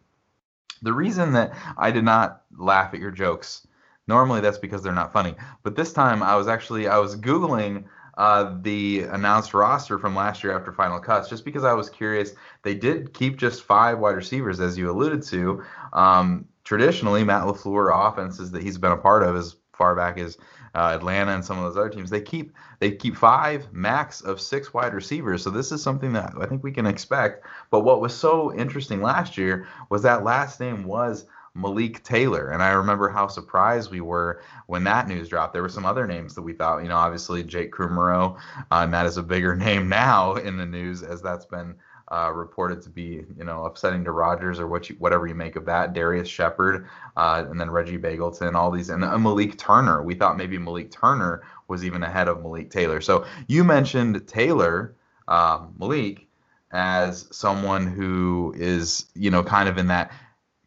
the 0.83 0.93
reason 0.93 1.33
that 1.33 1.57
I 1.77 1.91
did 1.91 2.05
not 2.05 2.43
laugh 2.57 2.95
at 2.95 3.01
your 3.01 3.11
jokes 3.11 3.67
Normally 4.09 4.41
that's 4.41 4.59
because 4.59 4.83
they're 4.83 4.93
not 4.93 5.13
funny. 5.13 5.35
But 5.63 5.77
this 5.77 5.93
time 5.93 6.23
I 6.23 6.37
was 6.37 6.49
actually 6.49 6.89
I 6.89 6.99
was 6.99 7.17
googling 7.17 7.85
uh, 8.17 8.57
the 8.63 9.03
announced 9.11 9.53
roster 9.53 9.99
from 9.99 10.15
last 10.15 10.43
year 10.43 10.57
after 10.57 10.73
final 10.73 10.99
cuts 10.99 11.29
just 11.29 11.45
because 11.45 11.65
I 11.65 11.73
was 11.73 11.91
curious. 11.91 12.33
They 12.63 12.75
did 12.75 13.13
keep 13.13 13.37
just 13.37 13.63
five 13.65 13.99
wide 13.99 14.17
receivers 14.17 14.61
as 14.61 14.79
you 14.79 14.91
alluded 14.91 15.23
to. 15.25 15.63
Um, 15.93 16.47
traditionally, 16.65 17.25
Matt 17.25 17.45
LaFleur 17.45 17.91
offenses 17.93 18.51
that 18.53 18.63
he's 18.63 18.79
been 18.79 18.93
a 18.93 18.97
part 18.97 19.23
of 19.23 19.37
as 19.37 19.57
far 19.73 19.95
back 19.95 20.19
as 20.19 20.39
uh, 20.75 20.93
Atlanta 20.95 21.33
and 21.33 21.45
some 21.45 21.59
of 21.59 21.65
those 21.65 21.77
other 21.77 21.89
teams, 21.89 22.11
they 22.11 22.21
keep 22.21 22.53
they 22.81 22.91
keep 22.91 23.17
five 23.17 23.73
max 23.73 24.21
of 24.21 24.41
six 24.41 24.75
wide 24.75 24.93
receivers. 24.93 25.43
So 25.43 25.51
this 25.51 25.73
is 25.73 25.83
something 25.83 26.13
that 26.13 26.35
I 26.39 26.47
think 26.47 26.63
we 26.63 26.73
can 26.73 26.87
expect. 26.87 27.47
But 27.71 27.81
what 27.81 28.01
was 28.01 28.15
so 28.15 28.55
interesting 28.55 29.01
last 29.01 29.39
year 29.39 29.67
was 29.89 30.03
that 30.03 30.25
last 30.25 30.61
name 30.61 30.85
was 30.85 31.27
Malik 31.57 32.03
Taylor. 32.05 32.51
And 32.51 32.63
I 32.63 32.71
remember 32.71 33.09
how 33.09 33.27
surprised 33.29 33.91
we 33.91 34.01
were 34.01 34.43
when 34.67 34.85
that 34.85 35.09
news 35.09 35.29
dropped. 35.29 35.53
There 35.53 35.63
were 35.63 35.69
some 35.69 35.87
other 35.87 36.07
names 36.07 36.35
that 36.35 36.43
we 36.43 36.53
thought, 36.53 36.83
you 36.83 36.89
know, 36.89 36.97
obviously 36.97 37.43
Jake 37.43 37.73
Kumerow, 37.73 38.37
uh, 38.37 38.61
and 38.71 38.93
that 38.93 39.07
is 39.07 39.17
a 39.17 39.23
bigger 39.23 39.57
name 39.57 39.89
now 39.89 40.35
in 40.35 40.57
the 40.57 40.67
news 40.67 41.03
as 41.03 41.23
that's 41.23 41.47
been 41.47 41.75
uh, 42.13 42.31
reported 42.33 42.81
to 42.83 42.91
be, 42.91 43.25
you 43.37 43.45
know, 43.45 43.65
upsetting 43.65 44.05
to 44.05 44.13
Rodgers 44.13 44.61
or 44.61 44.69
what 44.69 44.89
you, 44.89 44.97
whatever 45.01 45.27
you 45.27 45.35
make 45.35 45.57
of 45.57 45.65
that. 45.65 45.93
Darrius 45.93 46.29
Shepherd, 46.29 46.87
uh, 47.17 47.45
and 47.49 47.61
then 47.61 47.71
Reggie 47.71 47.99
Begelton, 47.99 48.55
all 48.55 48.71
these, 48.71 48.91
and 48.91 49.03
uh, 49.03 49.19
Malik 49.19 49.59
Turner. 49.59 50.03
We 50.03 50.15
thought 50.15 50.37
maybe 50.37 50.57
Malik 50.59 50.93
Turner 50.93 51.43
was 51.67 51.85
even 51.85 52.05
ahead 52.05 52.29
of 52.29 52.43
Malik 52.43 52.71
Taylor. 52.71 53.01
So 53.01 53.27
you 53.49 53.65
mentioned 53.65 54.29
Taylor, 54.29 54.95
um, 55.27 55.75
Malik, 55.79 56.29
as 56.71 57.27
someone 57.33 57.87
who 57.87 58.55
is, 58.57 59.07
you 59.15 59.31
know, 59.31 59.43
kind 59.43 59.69
of 59.69 59.79
in 59.79 59.89
that 59.89 60.13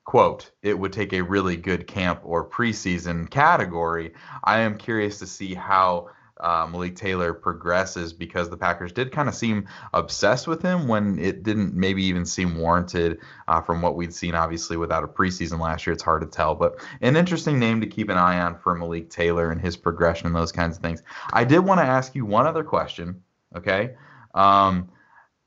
quote, 0.09 0.49
it 0.63 0.79
would 0.79 0.91
take 0.91 1.13
a 1.13 1.21
really 1.21 1.55
good 1.55 1.85
camp 1.85 2.19
or 2.23 2.43
preseason 2.43 3.29
category. 3.29 4.11
I 4.43 4.61
am 4.61 4.75
curious 4.75 5.19
to 5.19 5.27
see 5.27 5.53
how 5.53 6.09
uh, 6.39 6.67
Malik 6.67 6.95
Taylor 6.95 7.31
progresses 7.31 8.11
because 8.11 8.49
the 8.49 8.57
Packers 8.57 8.91
did 8.91 9.11
kind 9.11 9.29
of 9.29 9.35
seem 9.35 9.67
obsessed 9.93 10.47
with 10.47 10.63
him 10.63 10.87
when 10.87 11.19
it 11.19 11.43
didn't 11.43 11.75
maybe 11.75 12.03
even 12.05 12.25
seem 12.25 12.57
warranted 12.57 13.19
uh, 13.47 13.61
from 13.61 13.83
what 13.83 13.95
we'd 13.95 14.11
seen, 14.11 14.33
obviously, 14.33 14.77
without 14.77 15.03
a 15.03 15.07
preseason 15.07 15.59
last 15.59 15.85
year. 15.85 15.93
It's 15.93 16.01
hard 16.01 16.23
to 16.23 16.27
tell, 16.27 16.55
but 16.55 16.79
an 17.01 17.15
interesting 17.15 17.59
name 17.59 17.79
to 17.81 17.85
keep 17.85 18.09
an 18.09 18.17
eye 18.17 18.39
on 18.39 18.57
for 18.57 18.73
Malik 18.73 19.11
Taylor 19.11 19.51
and 19.51 19.61
his 19.61 19.77
progression 19.77 20.25
and 20.25 20.35
those 20.35 20.51
kinds 20.51 20.75
of 20.75 20.81
things. 20.81 21.03
I 21.33 21.43
did 21.43 21.59
want 21.59 21.81
to 21.81 21.85
ask 21.85 22.15
you 22.15 22.25
one 22.25 22.47
other 22.47 22.63
question, 22.63 23.21
okay? 23.55 23.91
Um, 24.33 24.89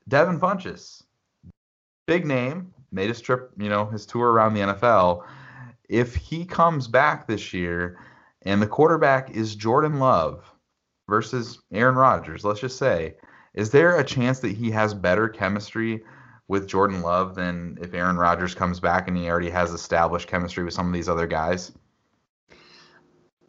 Devin 0.07 0.39
Funchess, 0.39 1.03
big 2.07 2.25
name, 2.25 2.73
made 2.93 3.09
his 3.09 3.21
trip, 3.21 3.51
you 3.57 3.69
know, 3.69 3.85
his 3.85 4.05
tour 4.05 4.31
around 4.31 4.53
the 4.53 4.61
NFL. 4.61 5.25
If 5.89 6.15
he 6.15 6.45
comes 6.45 6.87
back 6.87 7.27
this 7.27 7.53
year 7.53 7.99
and 8.43 8.61
the 8.61 8.67
quarterback 8.67 9.31
is 9.31 9.55
Jordan 9.55 9.99
Love 9.99 10.43
versus 11.09 11.59
Aaron 11.71 11.95
Rodgers, 11.95 12.45
let's 12.45 12.61
just 12.61 12.77
say, 12.77 13.15
is 13.53 13.71
there 13.71 13.97
a 13.97 14.03
chance 14.03 14.39
that 14.39 14.55
he 14.55 14.71
has 14.71 14.93
better 14.93 15.27
chemistry 15.27 16.03
with 16.47 16.67
Jordan 16.67 17.01
Love 17.01 17.35
than 17.35 17.77
if 17.81 17.93
Aaron 17.93 18.17
Rodgers 18.17 18.55
comes 18.55 18.79
back 18.79 19.07
and 19.07 19.17
he 19.17 19.29
already 19.29 19.49
has 19.49 19.71
established 19.71 20.27
chemistry 20.27 20.63
with 20.63 20.73
some 20.73 20.87
of 20.87 20.93
these 20.93 21.09
other 21.09 21.27
guys? 21.27 21.71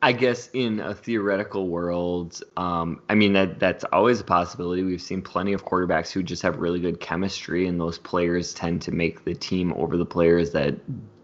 I 0.04 0.12
guess 0.12 0.50
in 0.52 0.80
a 0.80 0.94
theoretical 0.94 1.68
world, 1.68 2.42
um, 2.58 3.00
I 3.08 3.14
mean 3.14 3.32
that 3.32 3.58
that's 3.58 3.84
always 3.90 4.20
a 4.20 4.24
possibility. 4.24 4.82
We've 4.82 5.00
seen 5.00 5.22
plenty 5.22 5.54
of 5.54 5.64
quarterbacks 5.64 6.12
who 6.12 6.22
just 6.22 6.42
have 6.42 6.58
really 6.58 6.78
good 6.78 7.00
chemistry, 7.00 7.66
and 7.66 7.80
those 7.80 7.96
players 7.96 8.52
tend 8.52 8.82
to 8.82 8.92
make 8.92 9.24
the 9.24 9.34
team 9.34 9.72
over 9.72 9.96
the 9.96 10.04
players 10.04 10.50
that 10.50 10.74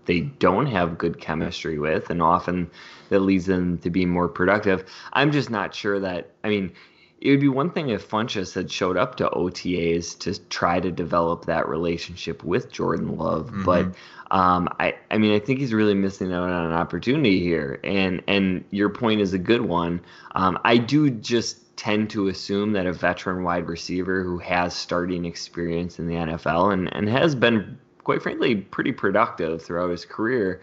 they 0.07 0.21
don't 0.21 0.65
have 0.65 0.97
good 0.97 1.21
chemistry 1.21 1.79
with, 1.79 2.09
and 2.09 2.23
often 2.23 2.71
that 3.11 3.21
leads 3.21 3.45
them 3.45 3.77
to 3.81 3.91
be 3.91 4.07
more 4.07 4.29
productive. 4.29 4.87
I'm 5.13 5.31
just 5.31 5.51
not 5.51 5.75
sure 5.75 6.01
that. 6.01 6.31
I 6.43 6.49
mean, 6.49 6.73
it 7.21 7.31
would 7.31 7.41
be 7.41 7.49
one 7.49 7.71
thing 7.71 7.91
if 7.91 8.09
Funchess 8.09 8.55
had 8.55 8.71
showed 8.71 8.97
up 8.97 9.17
to 9.17 9.29
OTAs 9.29 10.19
to 10.21 10.39
try 10.49 10.81
to 10.81 10.91
develop 10.91 11.47
that 11.47 11.69
relationship 11.69 12.43
with 12.43 12.73
Jordan 12.73 13.17
Love, 13.19 13.49
mm-hmm. 13.49 13.65
but 13.65 13.95
um, 14.31 14.69
I, 14.79 14.95
I 15.11 15.19
mean, 15.19 15.35
I 15.35 15.39
think 15.39 15.59
he's 15.59 15.73
really 15.73 15.95
missing 15.95 16.33
out 16.33 16.49
on 16.49 16.67
an 16.67 16.73
opportunity 16.73 17.41
here. 17.41 17.81
And 17.85 18.23
and 18.27 18.65
your 18.71 18.89
point 18.89 19.21
is 19.21 19.35
a 19.35 19.39
good 19.39 19.63
one. 19.63 20.01
Um, 20.35 20.59
I 20.65 20.79
do 20.79 21.11
just 21.11 21.77
tend 21.77 22.11
to 22.11 22.29
assume 22.29 22.73
that 22.73 22.87
a 22.87 22.93
veteran 22.93 23.43
wide 23.43 23.67
receiver 23.67 24.23
who 24.23 24.39
has 24.39 24.75
starting 24.75 25.25
experience 25.25 25.99
in 25.99 26.07
the 26.07 26.15
NFL 26.15 26.73
and, 26.73 26.95
and 26.95 27.09
has 27.09 27.35
been, 27.35 27.79
quite 28.05 28.23
frankly, 28.23 28.55
pretty 28.55 28.93
productive 28.93 29.63
throughout 29.63 29.91
his 29.91 30.05
career 30.05 30.61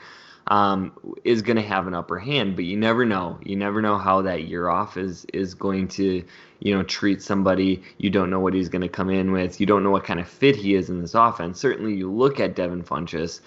um, 0.47 0.91
is 1.23 1.41
going 1.41 1.57
to 1.57 1.61
have 1.61 1.87
an 1.87 1.93
upper 1.93 2.19
hand. 2.19 2.55
But 2.55 2.65
you 2.65 2.77
never 2.77 3.05
know. 3.05 3.39
You 3.43 3.55
never 3.55 3.81
know 3.81 3.97
how 3.97 4.21
that 4.23 4.43
year 4.43 4.69
off 4.69 4.97
is 4.97 5.25
is 5.33 5.53
going 5.53 5.87
to, 5.89 6.23
you 6.59 6.75
know, 6.75 6.83
treat 6.83 7.21
somebody. 7.21 7.83
You 7.97 8.09
don't 8.09 8.29
know 8.29 8.39
what 8.39 8.53
he's 8.53 8.69
going 8.69 8.81
to 8.81 8.89
come 8.89 9.09
in 9.09 9.31
with. 9.31 9.59
You 9.59 9.65
don't 9.65 9.83
know 9.83 9.91
what 9.91 10.03
kind 10.03 10.19
of 10.19 10.27
fit 10.27 10.55
he 10.55 10.75
is 10.75 10.89
in 10.89 11.01
this 11.01 11.15
offense. 11.15 11.59
Certainly, 11.59 11.95
you 11.95 12.11
look 12.11 12.39
at 12.39 12.55
Devin 12.55 12.83
Funchess 12.83 13.41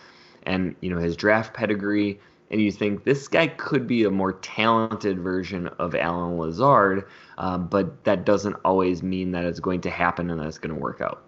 and 0.45 0.75
you 0.81 0.91
know 0.91 0.99
his 0.99 1.17
draft 1.17 1.55
pedigree, 1.55 2.21
and 2.51 2.61
you 2.61 2.73
think 2.73 3.05
this 3.05 3.29
guy 3.29 3.49
could 3.49 3.87
be 3.87 4.05
a 4.05 4.11
more 4.11 4.33
talented 4.35 5.21
version 5.21 5.69
of 5.79 5.95
Allen 5.95 6.39
Lazard. 6.39 7.07
Uh, 7.39 7.57
but 7.57 8.05
that 8.05 8.27
doesn't 8.27 8.57
always 8.65 9.03
mean 9.03 9.33
that 9.33 9.45
it's 9.45 9.61
going 9.61 9.81
to 9.81 9.91
happen 9.91 10.31
and 10.31 10.41
that 10.41 10.47
it's 10.47 10.59
going 10.59 10.75
to 10.75 10.81
work 10.81 11.01
out. 11.01 11.23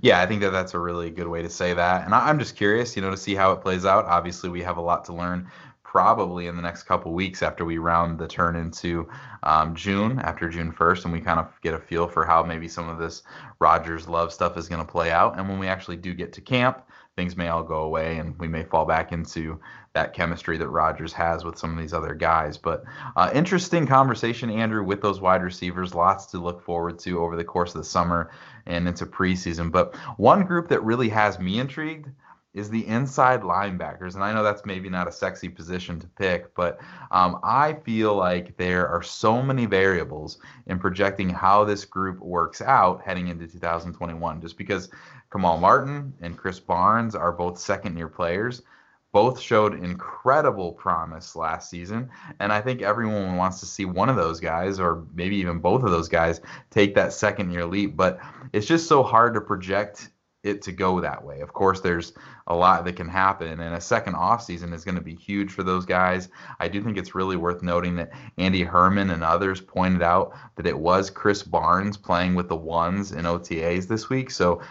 Yeah, 0.00 0.20
I 0.20 0.26
think 0.26 0.40
that 0.42 0.50
that's 0.50 0.74
a 0.74 0.78
really 0.78 1.10
good 1.10 1.28
way 1.28 1.42
to 1.42 1.50
say 1.50 1.74
that. 1.74 2.04
And 2.04 2.14
I, 2.14 2.30
am 2.30 2.38
just 2.38 2.56
curious, 2.56 2.96
you 2.96 3.02
know, 3.02 3.10
to 3.10 3.16
see 3.16 3.34
how 3.34 3.52
it 3.52 3.60
plays 3.60 3.84
out. 3.84 4.06
Obviously, 4.06 4.48
we 4.48 4.62
have 4.62 4.76
a 4.76 4.80
lot 4.80 5.04
to 5.06 5.12
learn 5.12 5.50
probably 5.82 6.46
in 6.46 6.56
the 6.56 6.62
next 6.62 6.82
couple 6.82 7.14
weeks 7.14 7.42
after 7.42 7.64
we 7.64 7.78
round 7.78 8.18
the 8.18 8.28
turn 8.28 8.56
into 8.56 9.08
um, 9.42 9.74
June, 9.74 10.18
after 10.18 10.48
June 10.48 10.70
1st, 10.70 11.04
and 11.04 11.12
we 11.12 11.20
kind 11.20 11.40
of 11.40 11.48
get 11.62 11.72
a 11.72 11.78
feel 11.78 12.06
for 12.06 12.26
how 12.26 12.42
maybe 12.42 12.68
some 12.68 12.88
of 12.88 12.98
this 12.98 13.22
Rodgers 13.58 14.06
love 14.06 14.32
stuff 14.32 14.58
is 14.58 14.68
going 14.68 14.84
to 14.84 14.90
play 14.90 15.10
out. 15.10 15.38
And 15.38 15.48
when 15.48 15.58
we 15.58 15.66
actually 15.66 15.96
do 15.96 16.12
get 16.12 16.32
to 16.34 16.42
camp, 16.42 16.82
things 17.18 17.36
may 17.36 17.48
all 17.48 17.64
go 17.64 17.82
away 17.82 18.18
and 18.18 18.38
we 18.38 18.46
may 18.46 18.62
fall 18.62 18.84
back 18.84 19.10
into 19.10 19.58
that 19.92 20.12
chemistry 20.12 20.56
that 20.56 20.68
Rodgers 20.68 21.12
has 21.12 21.44
with 21.44 21.58
some 21.58 21.72
of 21.72 21.78
these 21.78 21.92
other 21.92 22.14
guys. 22.14 22.56
But 22.56 22.84
uh, 23.16 23.28
interesting 23.34 23.88
conversation, 23.88 24.50
Andrew, 24.50 24.84
with 24.84 25.02
those 25.02 25.20
wide 25.20 25.42
receivers. 25.42 25.96
Lots 25.96 26.26
to 26.26 26.38
look 26.38 26.62
forward 26.62 27.00
to 27.00 27.18
over 27.18 27.34
the 27.34 27.42
course 27.42 27.74
of 27.74 27.80
the 27.80 27.88
summer 27.88 28.30
and 28.66 28.86
into 28.86 29.04
preseason. 29.04 29.72
But 29.72 29.96
one 30.16 30.44
group 30.44 30.68
that 30.68 30.84
really 30.84 31.08
has 31.08 31.40
me 31.40 31.58
intrigued 31.58 32.08
is 32.54 32.70
the 32.70 32.86
inside 32.86 33.42
linebackers. 33.42 34.14
And 34.14 34.24
I 34.24 34.32
know 34.32 34.42
that's 34.42 34.64
maybe 34.64 34.88
not 34.88 35.06
a 35.06 35.12
sexy 35.12 35.48
position 35.48 36.00
to 36.00 36.06
pick, 36.06 36.54
but 36.54 36.78
um, 37.10 37.38
I 37.42 37.74
feel 37.84 38.14
like 38.14 38.56
there 38.56 38.88
are 38.88 39.02
so 39.02 39.42
many 39.42 39.66
variables 39.66 40.38
in 40.66 40.78
projecting 40.78 41.28
how 41.28 41.64
this 41.64 41.84
group 41.84 42.18
works 42.20 42.62
out 42.62 43.02
heading 43.04 43.28
into 43.28 43.46
2021. 43.46 44.40
Just 44.40 44.56
because 44.56 44.88
Kamal 45.30 45.58
Martin 45.58 46.14
and 46.20 46.38
Krys 46.38 46.64
Barnes 46.64 47.14
are 47.14 47.32
both 47.32 47.58
second 47.58 47.96
year 47.96 48.08
players. 48.08 48.62
Both 49.10 49.40
showed 49.40 49.82
incredible 49.82 50.72
promise 50.72 51.34
last 51.34 51.70
season, 51.70 52.10
and 52.40 52.52
I 52.52 52.60
think 52.60 52.82
everyone 52.82 53.36
wants 53.36 53.58
to 53.60 53.66
see 53.66 53.86
one 53.86 54.10
of 54.10 54.16
those 54.16 54.38
guys, 54.38 54.78
or 54.78 55.06
maybe 55.14 55.36
even 55.36 55.60
both 55.60 55.82
of 55.82 55.90
those 55.90 56.10
guys, 56.10 56.42
take 56.70 56.94
that 56.94 57.14
second 57.14 57.50
year 57.50 57.64
leap. 57.64 57.96
But 57.96 58.20
it's 58.52 58.66
just 58.66 58.86
so 58.86 59.02
hard 59.02 59.32
to 59.34 59.40
project 59.40 60.10
it 60.44 60.62
to 60.62 60.72
go 60.72 61.00
that 61.00 61.24
way. 61.24 61.40
Of 61.40 61.52
course, 61.52 61.80
there's 61.80 62.12
a 62.46 62.54
lot 62.54 62.84
that 62.84 62.96
can 62.96 63.08
happen, 63.08 63.60
and 63.60 63.74
a 63.74 63.80
second 63.80 64.14
offseason 64.14 64.72
is 64.72 64.84
going 64.84 64.94
to 64.94 65.00
be 65.00 65.14
huge 65.14 65.50
for 65.52 65.62
those 65.62 65.84
guys. 65.84 66.28
I 66.60 66.68
do 66.68 66.82
think 66.82 66.96
it's 66.96 67.14
really 67.14 67.36
worth 67.36 67.62
noting 67.62 67.96
that 67.96 68.12
Andy 68.38 68.62
Herman 68.62 69.10
and 69.10 69.24
others 69.24 69.60
pointed 69.60 70.02
out 70.02 70.34
that 70.56 70.66
it 70.66 70.78
was 70.78 71.10
Krys 71.10 71.48
Barnes 71.48 71.96
playing 71.96 72.36
with 72.36 72.48
the 72.48 72.56
ones 72.56 73.12
in 73.12 73.24
OTAs 73.24 73.88
this 73.88 74.08
week. 74.08 74.30
So, 74.30 74.62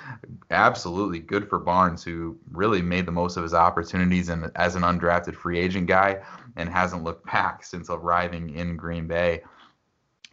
absolutely 0.50 1.20
good 1.20 1.50
for 1.50 1.60
Barnes, 1.60 2.04
who 2.04 2.38
really 2.52 2.82
made 2.82 3.06
the 3.06 3.12
most 3.12 3.36
of 3.36 3.44
his 3.44 3.54
opportunities 3.54 4.30
and 4.30 4.50
as 4.56 4.76
an 4.76 4.84
undrafted 4.84 5.36
free 5.36 5.60
agent 5.60 5.88
guy 5.88 6.22
and 6.56 6.70
hasn't 6.70 7.04
looked 7.04 7.26
back 7.26 7.64
since 7.64 7.90
arriving 7.90 8.56
in 8.56 8.78
Green 8.78 9.08
Bay. 9.08 9.42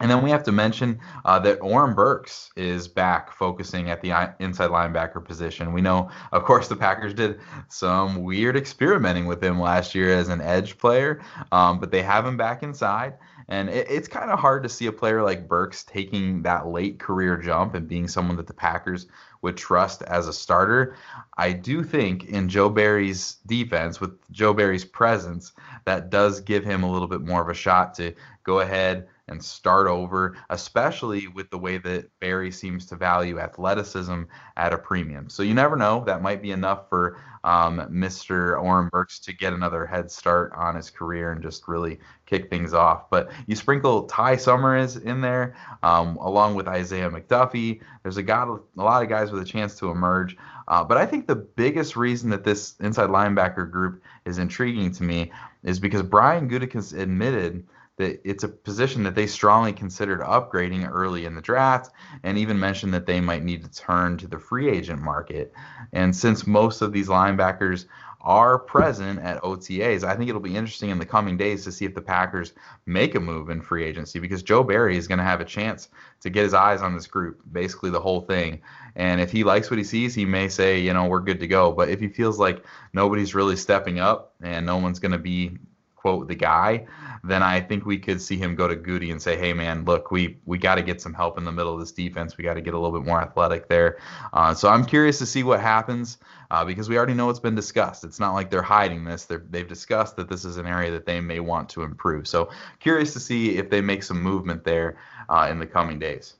And 0.01 0.11
then 0.11 0.21
we 0.21 0.29
have 0.29 0.43
to 0.43 0.51
mention 0.51 0.99
uh, 1.23 1.39
that 1.39 1.59
Oren 1.59 1.95
Burks 1.95 2.51
is 2.57 2.85
back 2.87 3.31
focusing 3.31 3.89
at 3.89 4.01
the 4.01 4.11
inside 4.39 4.69
linebacker 4.69 5.23
position. 5.23 5.71
We 5.71 5.81
know, 5.81 6.09
of 6.33 6.43
course, 6.43 6.67
the 6.67 6.75
Packers 6.75 7.13
did 7.13 7.39
some 7.69 8.23
weird 8.23 8.57
experimenting 8.57 9.25
with 9.25 9.41
him 9.41 9.59
last 9.59 9.95
year 9.95 10.13
as 10.13 10.27
an 10.27 10.41
edge 10.41 10.77
player, 10.77 11.21
um, 11.53 11.79
but 11.79 11.91
they 11.91 12.01
have 12.01 12.25
him 12.25 12.35
back 12.35 12.61
inside. 12.61 13.13
And 13.47 13.69
it, 13.69 13.87
it's 13.89 14.09
kind 14.09 14.31
of 14.31 14.39
hard 14.39 14.63
to 14.63 14.69
see 14.69 14.87
a 14.87 14.91
player 14.91 15.23
like 15.23 15.47
Burks 15.47 15.83
taking 15.83 16.41
that 16.41 16.67
late 16.67 16.99
career 16.99 17.37
jump 17.37 17.73
and 17.73 17.87
being 17.87 18.09
someone 18.09 18.35
that 18.35 18.47
the 18.47 18.53
Packers 18.53 19.07
would 19.43 19.55
trust 19.55 20.01
as 20.01 20.27
a 20.27 20.33
starter. 20.33 20.97
I 21.37 21.53
do 21.53 21.83
think 21.83 22.25
in 22.25 22.49
Joe 22.49 22.69
Barry's 22.69 23.37
defense, 23.45 24.01
with 24.01 24.19
Joe 24.31 24.53
Barry's 24.53 24.83
presence, 24.83 25.53
that 25.85 26.09
does 26.09 26.41
give 26.41 26.65
him 26.65 26.83
a 26.83 26.91
little 26.91 27.07
bit 27.07 27.21
more 27.21 27.41
of 27.41 27.47
a 27.47 27.53
shot 27.53 27.93
to 27.95 28.13
go 28.43 28.59
ahead 28.59 29.07
and 29.27 29.43
start 29.43 29.87
over, 29.87 30.37
especially 30.49 31.27
with 31.27 31.49
the 31.49 31.57
way 31.57 31.77
that 31.79 32.09
Barry 32.19 32.51
seems 32.51 32.85
to 32.87 32.95
value 32.95 33.39
athleticism 33.39 34.23
at 34.55 34.73
a 34.73 34.77
premium. 34.77 35.29
So 35.29 35.41
you 35.41 35.53
never 35.53 35.75
know. 35.75 36.03
That 36.05 36.21
might 36.21 36.41
be 36.41 36.51
enough 36.51 36.89
for 36.89 37.19
um, 37.43 37.79
Mr. 37.91 38.61
Oren 38.61 38.89
Burks 38.89 39.19
to 39.19 39.33
get 39.33 39.53
another 39.53 39.85
head 39.85 40.11
start 40.11 40.51
on 40.55 40.75
his 40.75 40.89
career 40.89 41.31
and 41.31 41.41
just 41.41 41.67
really 41.67 41.99
kick 42.25 42.49
things 42.49 42.73
off. 42.73 43.09
But 43.09 43.31
you 43.47 43.55
sprinkle 43.55 44.03
Ty 44.03 44.37
Summers 44.37 44.97
in 44.97 45.21
there, 45.21 45.55
um, 45.81 46.17
along 46.17 46.55
with 46.55 46.67
Isaiah 46.67 47.09
McDuffie. 47.09 47.81
There's 48.03 48.17
a, 48.17 48.23
got, 48.23 48.47
a 48.47 48.81
lot 48.81 49.03
of 49.03 49.09
guys 49.09 49.31
with 49.31 49.41
a 49.41 49.45
chance 49.45 49.75
to 49.79 49.89
emerge. 49.89 50.37
Uh, 50.67 50.83
but 50.83 50.97
I 50.97 51.05
think 51.05 51.27
the 51.27 51.35
biggest 51.35 51.95
reason 51.95 52.29
that 52.31 52.43
this 52.43 52.75
inside 52.79 53.09
linebacker 53.09 53.69
group 53.69 54.01
is 54.25 54.39
intriguing 54.39 54.91
to 54.93 55.03
me 55.03 55.31
is 55.63 55.79
because 55.79 56.01
Brian 56.01 56.49
Gutekunst 56.49 56.97
admitted 56.97 57.65
that 57.97 58.19
it's 58.29 58.43
a 58.43 58.49
position 58.49 59.03
that 59.03 59.15
they 59.15 59.27
strongly 59.27 59.71
considered 59.71 60.19
upgrading 60.19 60.89
early 60.91 61.25
in 61.25 61.35
the 61.35 61.41
draft 61.41 61.91
and 62.23 62.37
even 62.37 62.59
mentioned 62.59 62.93
that 62.93 63.05
they 63.05 63.21
might 63.21 63.43
need 63.43 63.63
to 63.63 63.71
turn 63.71 64.17
to 64.17 64.27
the 64.27 64.39
free 64.39 64.69
agent 64.69 65.01
market. 65.01 65.53
And 65.93 66.15
since 66.15 66.45
most 66.45 66.81
of 66.81 66.91
these 66.91 67.07
linebackers 67.07 67.85
are 68.25 68.57
present 68.57 69.19
at 69.19 69.41
OTAs, 69.43 70.03
I 70.03 70.15
think 70.15 70.29
it'll 70.29 70.41
be 70.41 70.55
interesting 70.55 70.89
in 70.89 70.97
the 70.97 71.05
coming 71.05 71.37
days 71.37 71.63
to 71.63 71.71
see 71.71 71.85
if 71.85 71.93
the 71.93 72.01
Packers 72.01 72.53
make 72.87 73.13
a 73.13 73.19
move 73.19 73.49
in 73.49 73.61
free 73.61 73.85
agency 73.85 74.19
because 74.19 74.41
Joe 74.41 74.63
Barry 74.63 74.97
is 74.97 75.07
going 75.07 75.19
to 75.19 75.23
have 75.23 75.41
a 75.41 75.45
chance 75.45 75.89
to 76.21 76.31
get 76.31 76.43
his 76.43 76.55
eyes 76.55 76.81
on 76.81 76.95
this 76.95 77.05
group, 77.05 77.39
basically 77.51 77.91
the 77.91 77.99
whole 77.99 78.21
thing. 78.21 78.61
And 78.95 79.21
if 79.21 79.31
he 79.31 79.43
likes 79.43 79.69
what 79.69 79.77
he 79.77 79.83
sees, 79.83 80.15
he 80.15 80.25
may 80.25 80.49
say, 80.49 80.79
you 80.79 80.91
know, 80.91 81.05
we're 81.05 81.19
good 81.19 81.39
to 81.39 81.47
go. 81.47 81.71
But 81.71 81.89
if 81.89 81.99
he 81.99 82.07
feels 82.07 82.39
like 82.39 82.65
nobody's 82.93 83.35
really 83.35 83.55
stepping 83.55 83.99
up 83.99 84.33
and 84.41 84.65
no 84.65 84.77
one's 84.77 84.99
going 84.99 85.11
to 85.11 85.19
be 85.19 85.59
quote 86.05 86.27
the 86.27 86.35
guy, 86.35 86.85
then 87.23 87.41
I 87.41 87.59
think 87.59 87.83
we 87.83 87.97
could 87.97 88.21
see 88.21 88.37
him 88.37 88.53
go 88.53 88.67
to 88.67 88.75
Goody 88.75 89.09
and 89.09 89.19
say, 89.19 89.35
"Hey, 89.35 89.53
man, 89.53 89.85
look, 89.85 90.11
we 90.11 90.37
we 90.45 90.59
got 90.59 90.75
to 90.75 90.83
get 90.83 91.01
some 91.01 91.15
help 91.15 91.39
in 91.39 91.45
the 91.45 91.51
middle 91.51 91.73
of 91.73 91.79
this 91.79 91.91
defense. 91.91 92.37
We 92.37 92.43
got 92.43 92.53
to 92.53 92.61
get 92.61 92.75
a 92.75 92.77
little 92.77 92.95
bit 92.95 93.07
more 93.07 93.19
athletic 93.19 93.69
there." 93.69 93.97
Uh, 94.31 94.53
so 94.53 94.69
I'm 94.69 94.85
curious 94.85 95.17
to 95.17 95.25
see 95.25 95.41
what 95.41 95.61
happens 95.61 96.19
uh, 96.51 96.63
because 96.63 96.89
we 96.89 96.95
already 96.95 97.15
know 97.15 97.31
it's 97.31 97.39
been 97.39 97.55
discussed. 97.55 98.03
It's 98.03 98.19
not 98.19 98.35
like 98.35 98.51
they're 98.51 98.61
hiding 98.61 99.03
this. 99.03 99.25
They're, 99.25 99.43
they've 99.49 99.67
discussed 99.67 100.15
that 100.17 100.29
this 100.29 100.45
is 100.45 100.57
an 100.57 100.67
area 100.67 100.91
that 100.91 101.07
they 101.07 101.19
may 101.21 101.39
want 101.39 101.69
to 101.69 101.81
improve. 101.81 102.27
So 102.27 102.51
curious 102.79 103.11
to 103.13 103.19
see 103.19 103.57
if 103.57 103.71
they 103.71 103.81
make 103.81 104.03
some 104.03 104.21
movement 104.21 104.63
there 104.63 104.99
uh, 105.27 105.47
in 105.49 105.57
the 105.57 105.65
coming 105.65 105.97
days. 105.97 106.35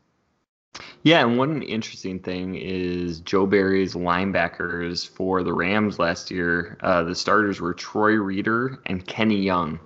Yeah, 1.04 1.22
and 1.22 1.38
one 1.38 1.62
interesting 1.62 2.20
thing 2.20 2.56
is 2.56 3.20
Joe 3.20 3.46
Barry's 3.46 3.94
linebackers 3.94 5.08
for 5.08 5.44
the 5.44 5.54
Rams 5.54 6.00
last 6.00 6.32
year. 6.32 6.78
Uh, 6.82 7.04
the 7.04 7.16
starters 7.16 7.62
were 7.62 7.74
Troy 7.74 8.14
Reeder 8.14 8.80
and 8.86 9.06
Kenny 9.06 9.42
Young. 9.42 9.80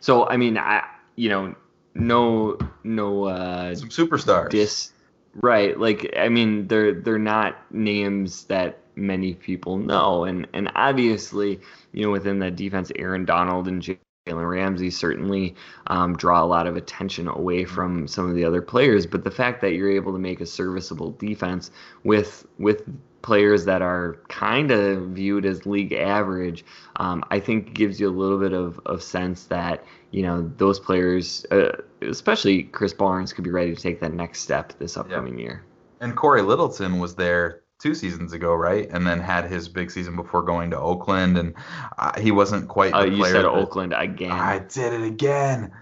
So 0.00 0.28
I 0.28 0.36
mean, 0.36 0.58
I 0.58 0.84
you 1.16 1.28
know, 1.28 1.54
no 1.94 2.58
no 2.84 3.24
uh, 3.24 3.74
some 3.74 3.88
superstars. 3.88 4.50
Dis, 4.50 4.92
right? 5.34 5.78
Like 5.78 6.14
I 6.18 6.28
mean, 6.28 6.68
they're 6.68 6.92
they're 6.92 7.18
not 7.18 7.72
names 7.72 8.44
that 8.44 8.78
many 8.94 9.34
people 9.34 9.78
know, 9.78 10.24
and 10.24 10.46
and 10.52 10.70
obviously, 10.74 11.60
you 11.92 12.04
know, 12.04 12.10
within 12.10 12.38
the 12.38 12.50
defense, 12.50 12.92
Aaron 12.96 13.24
Donald 13.24 13.68
and 13.68 13.98
Jalen 14.26 14.48
Ramsey 14.48 14.90
certainly 14.90 15.56
um, 15.88 16.16
draw 16.16 16.44
a 16.44 16.46
lot 16.46 16.68
of 16.68 16.76
attention 16.76 17.26
away 17.26 17.64
from 17.64 18.06
some 18.06 18.28
of 18.28 18.36
the 18.36 18.44
other 18.44 18.62
players. 18.62 19.04
But 19.04 19.24
the 19.24 19.32
fact 19.32 19.60
that 19.62 19.72
you're 19.72 19.90
able 19.90 20.12
to 20.12 20.18
make 20.18 20.40
a 20.40 20.46
serviceable 20.46 21.10
defense 21.12 21.72
with 22.04 22.46
with 22.58 22.82
players 23.22 23.64
that 23.64 23.82
are 23.82 24.18
kind 24.28 24.70
of 24.70 25.08
viewed 25.08 25.44
as 25.44 25.66
league 25.66 25.92
average, 25.92 26.64
um, 26.96 27.24
I 27.30 27.40
think 27.40 27.74
gives 27.74 28.00
you 28.00 28.08
a 28.08 28.10
little 28.10 28.38
bit 28.38 28.52
of, 28.52 28.80
of 28.86 29.02
sense 29.02 29.44
that 29.46 29.84
you 30.12 30.22
know 30.22 30.52
those 30.56 30.78
players, 30.78 31.44
uh, 31.50 31.72
especially 32.00 32.64
Krys 32.64 32.96
Barnes, 32.96 33.32
could 33.32 33.44
be 33.44 33.50
ready 33.50 33.74
to 33.74 33.80
take 33.80 34.00
that 34.00 34.12
next 34.12 34.40
step 34.40 34.72
this 34.78 34.96
upcoming 34.96 35.36
year. 35.36 35.64
And 36.00 36.16
Cory 36.16 36.42
Littleton 36.42 37.00
was 37.00 37.16
there 37.16 37.61
two 37.82 37.94
seasons 37.94 38.32
ago, 38.32 38.54
right? 38.54 38.88
And 38.90 39.06
then 39.06 39.18
had 39.18 39.50
his 39.50 39.68
big 39.68 39.90
season 39.90 40.14
before 40.14 40.42
going 40.42 40.70
to 40.70 40.78
Oakland, 40.78 41.36
and 41.36 41.54
uh, 41.98 42.18
he 42.20 42.30
wasn't 42.30 42.68
quite. 42.68 42.94
Uh, 42.94 43.04
you 43.04 43.24
said 43.24 43.44
that, 43.44 43.46
Oakland 43.46 43.92
again. 43.96 44.30
I 44.30 44.60
did 44.60 44.92
it 44.92 45.02
again. 45.02 45.72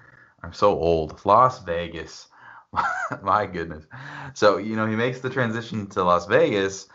I'm 0.43 0.55
so 0.55 0.71
old. 0.71 1.21
Las 1.25 1.63
Vegas. 1.63 2.29
My 3.23 3.47
goodness. 3.47 3.85
So, 4.35 4.57
you 4.57 4.77
know, 4.77 4.87
he 4.87 4.97
makes 4.97 5.21
the 5.21 5.29
transition 5.29 5.89
to 5.89 6.03
Las 6.03 6.27
Vegas. 6.27 6.89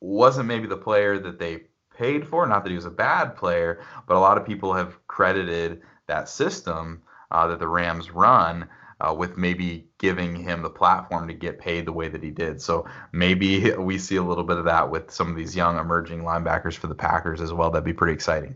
Wasn't 0.00 0.46
maybe 0.46 0.66
the 0.66 0.76
player 0.76 1.18
that 1.18 1.38
they 1.38 1.62
paid 1.96 2.26
for. 2.26 2.46
Not 2.46 2.64
that 2.64 2.70
he 2.70 2.76
was 2.76 2.84
a 2.84 2.90
bad 2.90 3.36
player, 3.36 3.80
but 4.06 4.16
a 4.16 4.20
lot 4.20 4.36
of 4.36 4.44
people 4.44 4.74
have 4.74 5.06
credited 5.06 5.82
that 6.08 6.28
system 6.28 7.02
uh, 7.30 7.46
that 7.46 7.60
the 7.60 7.68
Rams 7.68 8.10
run 8.10 8.68
uh, 9.02 9.12
with 9.12 9.36
maybe 9.36 9.88
giving 9.98 10.36
him 10.36 10.62
the 10.62 10.70
platform 10.70 11.26
to 11.28 11.34
get 11.34 11.58
paid 11.58 11.86
the 11.86 11.92
way 11.92 12.08
that 12.08 12.22
he 12.22 12.30
did. 12.30 12.60
So 12.62 12.86
maybe 13.12 13.72
we 13.78 13.98
see 13.98 14.16
a 14.16 14.22
little 14.22 14.44
bit 14.44 14.58
of 14.58 14.64
that 14.66 14.90
with 14.90 15.10
some 15.10 15.28
of 15.28 15.36
these 15.36 15.56
young 15.56 15.78
emerging 15.78 16.22
linebackers 16.22 16.74
for 16.74 16.86
the 16.86 16.94
Packers 16.94 17.40
as 17.40 17.52
well. 17.52 17.70
That'd 17.70 17.84
be 17.84 17.92
pretty 17.92 18.14
exciting. 18.14 18.54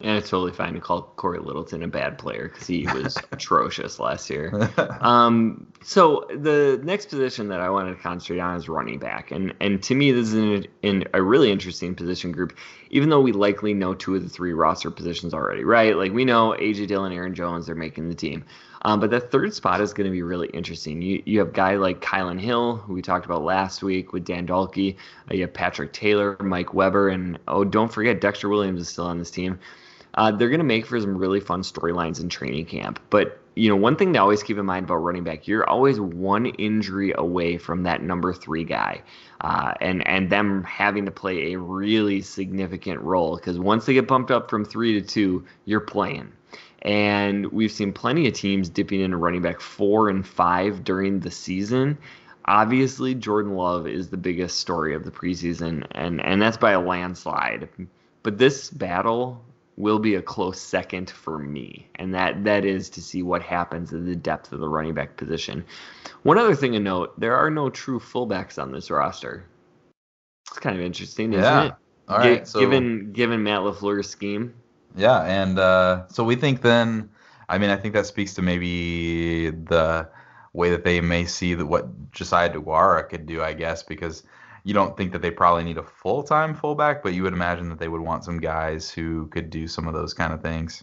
And 0.00 0.18
it's 0.18 0.28
totally 0.28 0.52
fine 0.52 0.74
to 0.74 0.80
call 0.80 1.00
Cory 1.16 1.38
Littleton 1.38 1.82
a 1.82 1.88
bad 1.88 2.18
player 2.18 2.50
because 2.50 2.66
he 2.66 2.86
was 2.86 3.16
atrocious 3.32 3.98
last 3.98 4.28
year. 4.28 4.70
Um, 5.00 5.72
so 5.82 6.26
the 6.30 6.80
next 6.82 7.08
position 7.10 7.48
that 7.48 7.60
I 7.60 7.70
wanted 7.70 7.96
to 7.96 8.02
concentrate 8.02 8.40
on 8.40 8.56
is 8.56 8.68
running 8.68 8.98
back, 8.98 9.30
and 9.30 9.54
and 9.60 9.80
to 9.84 9.94
me 9.94 10.10
this 10.10 10.28
is 10.28 10.34
in, 10.34 10.66
in 10.82 11.04
a 11.14 11.22
really 11.22 11.50
interesting 11.50 11.94
position 11.94 12.32
group. 12.32 12.56
Even 12.90 13.08
though 13.08 13.20
we 13.20 13.32
likely 13.32 13.72
know 13.72 13.94
two 13.94 14.16
of 14.16 14.22
the 14.22 14.28
three 14.28 14.52
roster 14.52 14.90
positions 14.90 15.32
already, 15.32 15.64
right? 15.64 15.96
Like 15.96 16.12
we 16.12 16.24
know 16.24 16.56
AJ 16.58 16.88
Dillon, 16.88 17.12
Aaron 17.12 17.34
Jones, 17.34 17.66
they're 17.66 17.74
making 17.74 18.08
the 18.08 18.14
team. 18.14 18.44
Um, 18.82 19.00
but 19.00 19.10
that 19.10 19.30
third 19.30 19.54
spot 19.54 19.80
is 19.80 19.92
going 19.92 20.06
to 20.06 20.12
be 20.12 20.22
really 20.22 20.48
interesting. 20.48 21.02
You 21.02 21.22
you 21.26 21.38
have 21.40 21.52
guy 21.52 21.76
like 21.76 22.00
Kylin 22.00 22.40
Hill, 22.40 22.76
who 22.76 22.94
we 22.94 23.02
talked 23.02 23.24
about 23.24 23.42
last 23.42 23.82
week 23.82 24.12
with 24.12 24.24
Dan 24.24 24.46
Dalkey. 24.46 24.96
Uh, 25.30 25.34
you 25.34 25.42
have 25.42 25.54
Patrick 25.54 25.92
Taylor, 25.92 26.36
Mike 26.40 26.74
Weber, 26.74 27.08
and 27.08 27.38
oh, 27.48 27.64
don't 27.64 27.92
forget 27.92 28.20
Dexter 28.20 28.48
Williams 28.48 28.80
is 28.80 28.88
still 28.88 29.06
on 29.06 29.18
this 29.18 29.30
team. 29.30 29.58
Uh, 30.14 30.30
they're 30.30 30.48
going 30.48 30.58
to 30.58 30.64
make 30.64 30.86
for 30.86 30.98
some 31.00 31.16
really 31.16 31.40
fun 31.40 31.62
storylines 31.62 32.20
in 32.20 32.28
training 32.28 32.64
camp. 32.64 32.98
But 33.10 33.38
you 33.54 33.70
know, 33.70 33.76
one 33.76 33.96
thing 33.96 34.12
to 34.12 34.18
always 34.18 34.42
keep 34.42 34.58
in 34.58 34.66
mind 34.66 34.84
about 34.84 34.96
running 34.96 35.24
back, 35.24 35.48
you're 35.48 35.68
always 35.68 35.98
one 35.98 36.46
injury 36.46 37.14
away 37.16 37.56
from 37.56 37.84
that 37.84 38.02
number 38.02 38.32
three 38.34 38.64
guy, 38.64 39.02
uh, 39.40 39.72
and 39.80 40.06
and 40.06 40.30
them 40.30 40.62
having 40.64 41.06
to 41.06 41.10
play 41.10 41.52
a 41.52 41.58
really 41.58 42.20
significant 42.20 43.00
role 43.00 43.36
because 43.36 43.58
once 43.58 43.86
they 43.86 43.94
get 43.94 44.06
bumped 44.06 44.30
up 44.30 44.50
from 44.50 44.64
three 44.64 45.00
to 45.00 45.06
two, 45.06 45.44
you're 45.64 45.80
playing. 45.80 46.32
And 46.82 47.46
we've 47.52 47.72
seen 47.72 47.92
plenty 47.92 48.28
of 48.28 48.34
teams 48.34 48.68
dipping 48.68 49.00
into 49.00 49.16
running 49.16 49.42
back 49.42 49.60
four 49.60 50.08
and 50.08 50.26
five 50.26 50.84
during 50.84 51.20
the 51.20 51.30
season. 51.30 51.98
Obviously, 52.44 53.14
Jordan 53.14 53.54
Love 53.54 53.88
is 53.88 54.08
the 54.08 54.16
biggest 54.16 54.60
story 54.60 54.94
of 54.94 55.04
the 55.04 55.10
preseason, 55.10 55.84
and 55.92 56.20
and 56.24 56.40
that's 56.40 56.56
by 56.56 56.72
a 56.72 56.80
landslide. 56.80 57.68
But 58.22 58.38
this 58.38 58.70
battle 58.70 59.44
will 59.76 59.98
be 59.98 60.14
a 60.14 60.22
close 60.22 60.60
second 60.60 61.10
for 61.10 61.38
me, 61.38 61.88
and 61.96 62.14
that 62.14 62.44
that 62.44 62.64
is 62.64 62.88
to 62.90 63.02
see 63.02 63.22
what 63.22 63.42
happens 63.42 63.92
in 63.92 64.06
the 64.06 64.14
depth 64.14 64.52
of 64.52 64.60
the 64.60 64.68
running 64.68 64.94
back 64.94 65.16
position. 65.16 65.64
One 66.22 66.38
other 66.38 66.54
thing 66.54 66.72
to 66.72 66.80
note: 66.80 67.18
there 67.18 67.36
are 67.36 67.50
no 67.50 67.68
true 67.68 67.98
fullbacks 67.98 68.62
on 68.62 68.70
this 68.70 68.90
roster. 68.90 69.44
It's 70.48 70.58
kind 70.60 70.76
of 70.76 70.82
interesting, 70.82 71.32
isn't 71.32 71.44
yeah. 71.44 71.66
it? 71.66 71.74
All 72.08 72.18
right. 72.18 72.46
so, 72.46 72.60
given 72.60 73.12
given 73.12 73.42
Matt 73.42 73.60
LaFleur's 73.60 74.08
scheme. 74.08 74.54
Yeah, 74.96 75.22
and 75.22 75.58
uh, 75.58 76.08
so 76.08 76.24
we 76.24 76.36
think 76.36 76.62
then. 76.62 77.10
I 77.48 77.58
mean, 77.58 77.70
I 77.70 77.76
think 77.76 77.94
that 77.94 78.06
speaks 78.06 78.34
to 78.34 78.42
maybe 78.42 79.50
the 79.50 80.08
way 80.52 80.70
that 80.70 80.84
they 80.84 81.00
may 81.00 81.26
see 81.26 81.54
that 81.54 81.66
what 81.66 82.10
Josiah 82.10 82.50
DeGuara 82.52 83.08
could 83.08 83.26
do, 83.26 83.42
I 83.42 83.52
guess, 83.52 83.82
because 83.82 84.24
you 84.64 84.74
don't 84.74 84.96
think 84.96 85.12
that 85.12 85.22
they 85.22 85.30
probably 85.30 85.62
need 85.62 85.78
a 85.78 85.82
full 85.82 86.24
time 86.24 86.54
fullback, 86.54 87.02
but 87.02 87.14
you 87.14 87.22
would 87.22 87.34
imagine 87.34 87.68
that 87.68 87.78
they 87.78 87.88
would 87.88 88.00
want 88.00 88.24
some 88.24 88.40
guys 88.40 88.90
who 88.90 89.28
could 89.28 89.50
do 89.50 89.68
some 89.68 89.86
of 89.86 89.94
those 89.94 90.12
kind 90.12 90.32
of 90.32 90.42
things. 90.42 90.82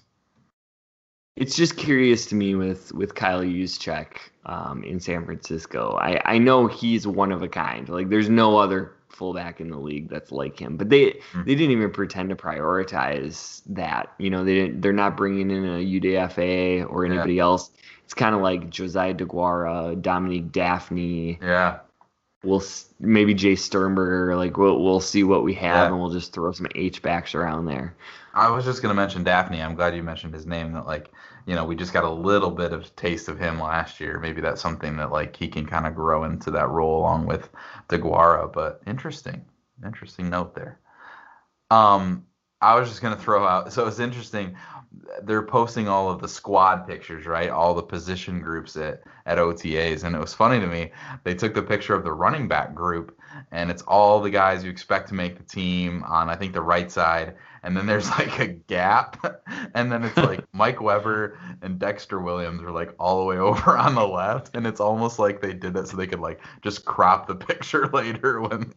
It's 1.35 1.55
just 1.55 1.75
curious 1.75 2.27
to 2.27 2.35
me 2.35 2.53
with 2.53 2.93
with 2.93 3.15
Kyle 3.15 3.41
Juszczyk 3.41 4.17
um, 4.45 4.83
in 4.83 4.99
San 4.99 5.25
Francisco. 5.25 5.97
I 5.99 6.21
I 6.23 6.37
know 6.37 6.67
he's 6.67 7.07
one 7.07 7.31
of 7.31 7.41
a 7.41 7.47
kind. 7.47 7.89
Like 7.89 8.09
there's 8.09 8.29
no 8.29 8.57
other 8.57 8.93
fullback 9.15 9.61
in 9.61 9.69
the 9.69 9.77
league 9.77 10.09
that's 10.09 10.31
like 10.31 10.59
him. 10.59 10.77
But 10.77 10.89
they 10.89 11.05
mm-hmm. 11.05 11.43
they 11.43 11.55
didn't 11.55 11.71
even 11.71 11.91
pretend 11.91 12.29
to 12.29 12.35
prioritize 12.35 13.61
that. 13.67 14.13
You 14.17 14.29
know, 14.29 14.43
they 14.43 14.55
didn't. 14.55 14.81
They're 14.81 14.93
not 14.93 15.17
bringing 15.17 15.51
in 15.51 15.65
a 15.65 15.99
UDFA 15.99 16.89
or 16.89 17.05
anybody 17.05 17.35
yeah. 17.35 17.43
else. 17.43 17.71
It's 18.03 18.13
kind 18.13 18.35
of 18.35 18.41
like 18.41 18.69
Josiah 18.69 19.13
DeGuara, 19.13 20.01
Dominique 20.01 20.51
Dafney. 20.51 21.41
Yeah 21.41 21.79
we'll 22.43 22.63
maybe 22.99 23.33
Jace 23.33 23.59
Sternberger. 23.59 24.35
Like 24.35 24.57
we'll 24.57 24.83
we'll 24.83 24.99
see 24.99 25.23
what 25.23 25.43
we 25.43 25.53
have, 25.55 25.75
yeah. 25.75 25.87
and 25.87 25.99
we'll 25.99 26.11
just 26.11 26.33
throw 26.33 26.51
some 26.51 26.67
H 26.75 27.01
backs 27.01 27.33
around 27.33 27.65
there. 27.65 27.95
I 28.33 28.49
was 28.49 28.65
just 28.65 28.81
gonna 28.81 28.93
mention 28.93 29.23
Dafney. 29.23 29.63
I'm 29.63 29.75
glad 29.75 29.95
you 29.95 30.03
mentioned 30.03 30.33
his 30.33 30.45
name. 30.45 30.73
That 30.73 30.85
like 30.85 31.11
you 31.45 31.55
know 31.55 31.65
we 31.65 31.75
just 31.75 31.93
got 31.93 32.03
a 32.03 32.09
little 32.09 32.51
bit 32.51 32.73
of 32.73 32.95
taste 32.95 33.29
of 33.29 33.39
him 33.39 33.59
last 33.59 33.99
year. 33.99 34.19
Maybe 34.19 34.41
that's 34.41 34.61
something 34.61 34.97
that 34.97 35.11
like 35.11 35.35
he 35.35 35.47
can 35.47 35.65
kind 35.65 35.87
of 35.87 35.95
grow 35.95 36.23
into 36.25 36.51
that 36.51 36.69
role 36.69 36.99
along 36.99 37.25
with 37.25 37.49
DeGuara. 37.89 38.51
But 38.51 38.81
interesting, 38.85 39.43
interesting 39.85 40.29
note 40.29 40.55
there. 40.55 40.79
Um, 41.71 42.25
I 42.61 42.79
was 42.79 42.89
just 42.89 43.01
gonna 43.01 43.15
throw 43.15 43.45
out. 43.45 43.73
So 43.73 43.87
it's 43.87 43.99
interesting 43.99 44.55
they're 45.23 45.43
posting 45.43 45.87
all 45.87 46.09
of 46.09 46.21
the 46.21 46.27
squad 46.27 46.87
pictures, 46.87 47.25
right? 47.25 47.49
All 47.49 47.73
the 47.73 47.83
position 47.83 48.39
groups 48.39 48.75
at, 48.75 49.01
at 49.25 49.37
OTAs. 49.37 50.03
And 50.03 50.15
it 50.15 50.19
was 50.19 50.33
funny 50.33 50.59
to 50.59 50.67
me. 50.67 50.91
They 51.23 51.35
took 51.35 51.53
the 51.53 51.63
picture 51.63 51.93
of 51.93 52.03
the 52.03 52.13
running 52.13 52.47
back 52.47 52.73
group, 52.73 53.17
and 53.51 53.71
it's 53.71 53.81
all 53.83 54.21
the 54.21 54.29
guys 54.29 54.63
you 54.63 54.69
expect 54.69 55.09
to 55.09 55.15
make 55.15 55.37
the 55.37 55.43
team 55.43 56.03
on, 56.03 56.29
I 56.29 56.35
think, 56.35 56.53
the 56.53 56.61
right 56.61 56.91
side 56.91 57.35
and 57.63 57.75
then 57.75 57.85
there's 57.85 58.09
like 58.19 58.39
a 58.39 58.47
gap, 58.47 59.41
and 59.73 59.91
then 59.91 60.03
it's 60.03 60.17
like 60.17 60.43
Mike 60.53 60.81
Weber 60.81 61.39
and 61.61 61.79
Dexter 61.79 62.19
Williams 62.19 62.61
are 62.61 62.71
like 62.71 62.93
all 62.99 63.19
the 63.19 63.25
way 63.25 63.37
over 63.37 63.77
on 63.77 63.95
the 63.95 64.07
left, 64.07 64.55
and 64.55 64.67
it's 64.67 64.79
almost 64.79 65.17
like 65.17 65.41
they 65.41 65.53
did 65.53 65.75
it 65.75 65.87
so 65.87 65.97
they 65.97 66.07
could 66.07 66.19
like 66.19 66.41
just 66.61 66.85
crop 66.85 67.27
the 67.27 67.35
picture 67.35 67.87
later. 67.87 68.41
When 68.41 68.73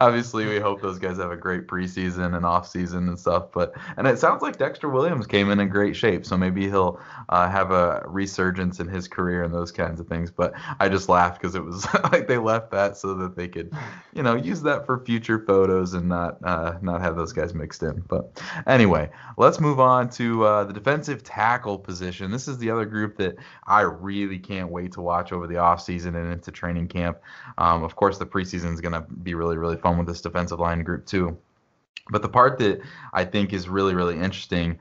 obviously 0.00 0.46
we 0.46 0.58
hope 0.58 0.82
those 0.82 0.98
guys 0.98 1.18
have 1.18 1.30
a 1.30 1.36
great 1.36 1.66
preseason 1.66 2.36
and 2.36 2.44
off 2.44 2.68
season 2.68 3.08
and 3.08 3.18
stuff, 3.18 3.52
but 3.52 3.74
and 3.96 4.06
it 4.06 4.18
sounds 4.18 4.42
like 4.42 4.58
Dexter 4.58 4.88
Williams 4.88 5.26
came 5.26 5.37
in 5.46 5.60
in 5.60 5.68
great 5.68 5.94
shape, 5.94 6.26
so 6.26 6.36
maybe 6.36 6.68
he'll 6.68 7.00
uh, 7.28 7.48
have 7.48 7.70
a 7.70 8.02
resurgence 8.06 8.80
in 8.80 8.88
his 8.88 9.06
career 9.06 9.44
and 9.44 9.54
those 9.54 9.70
kinds 9.70 10.00
of 10.00 10.08
things. 10.08 10.30
But 10.30 10.54
I 10.80 10.88
just 10.88 11.08
laughed 11.08 11.40
because 11.40 11.54
it 11.54 11.64
was 11.64 11.86
like 12.12 12.26
they 12.26 12.38
left 12.38 12.72
that 12.72 12.96
so 12.96 13.14
that 13.14 13.36
they 13.36 13.46
could, 13.46 13.72
you 14.12 14.22
know, 14.22 14.34
use 14.34 14.62
that 14.62 14.84
for 14.84 15.04
future 15.04 15.38
photos 15.38 15.94
and 15.94 16.08
not 16.08 16.38
uh, 16.44 16.78
not 16.82 17.00
have 17.00 17.16
those 17.16 17.32
guys 17.32 17.54
mixed 17.54 17.82
in. 17.82 18.02
But 18.08 18.42
anyway, 18.66 19.10
let's 19.36 19.60
move 19.60 19.78
on 19.78 20.10
to 20.10 20.44
uh, 20.44 20.64
the 20.64 20.72
defensive 20.72 21.22
tackle 21.22 21.78
position. 21.78 22.30
This 22.30 22.48
is 22.48 22.58
the 22.58 22.70
other 22.70 22.84
group 22.84 23.16
that 23.18 23.36
I 23.66 23.82
really 23.82 24.38
can't 24.38 24.70
wait 24.70 24.92
to 24.92 25.00
watch 25.00 25.32
over 25.32 25.46
the 25.46 25.54
offseason 25.54 26.16
and 26.16 26.32
into 26.32 26.50
training 26.50 26.88
camp. 26.88 27.18
Um, 27.58 27.82
of 27.84 27.94
course, 27.94 28.18
the 28.18 28.26
preseason 28.26 28.72
is 28.72 28.80
going 28.80 28.92
to 28.92 29.00
be 29.00 29.34
really, 29.34 29.56
really 29.56 29.76
fun 29.76 29.98
with 29.98 30.06
this 30.06 30.20
defensive 30.20 30.58
line 30.58 30.82
group, 30.82 31.06
too. 31.06 31.38
But 32.10 32.22
the 32.22 32.28
part 32.28 32.58
that 32.58 32.80
I 33.12 33.24
think 33.24 33.52
is 33.52 33.68
really, 33.68 33.94
really 33.94 34.14
interesting 34.14 34.78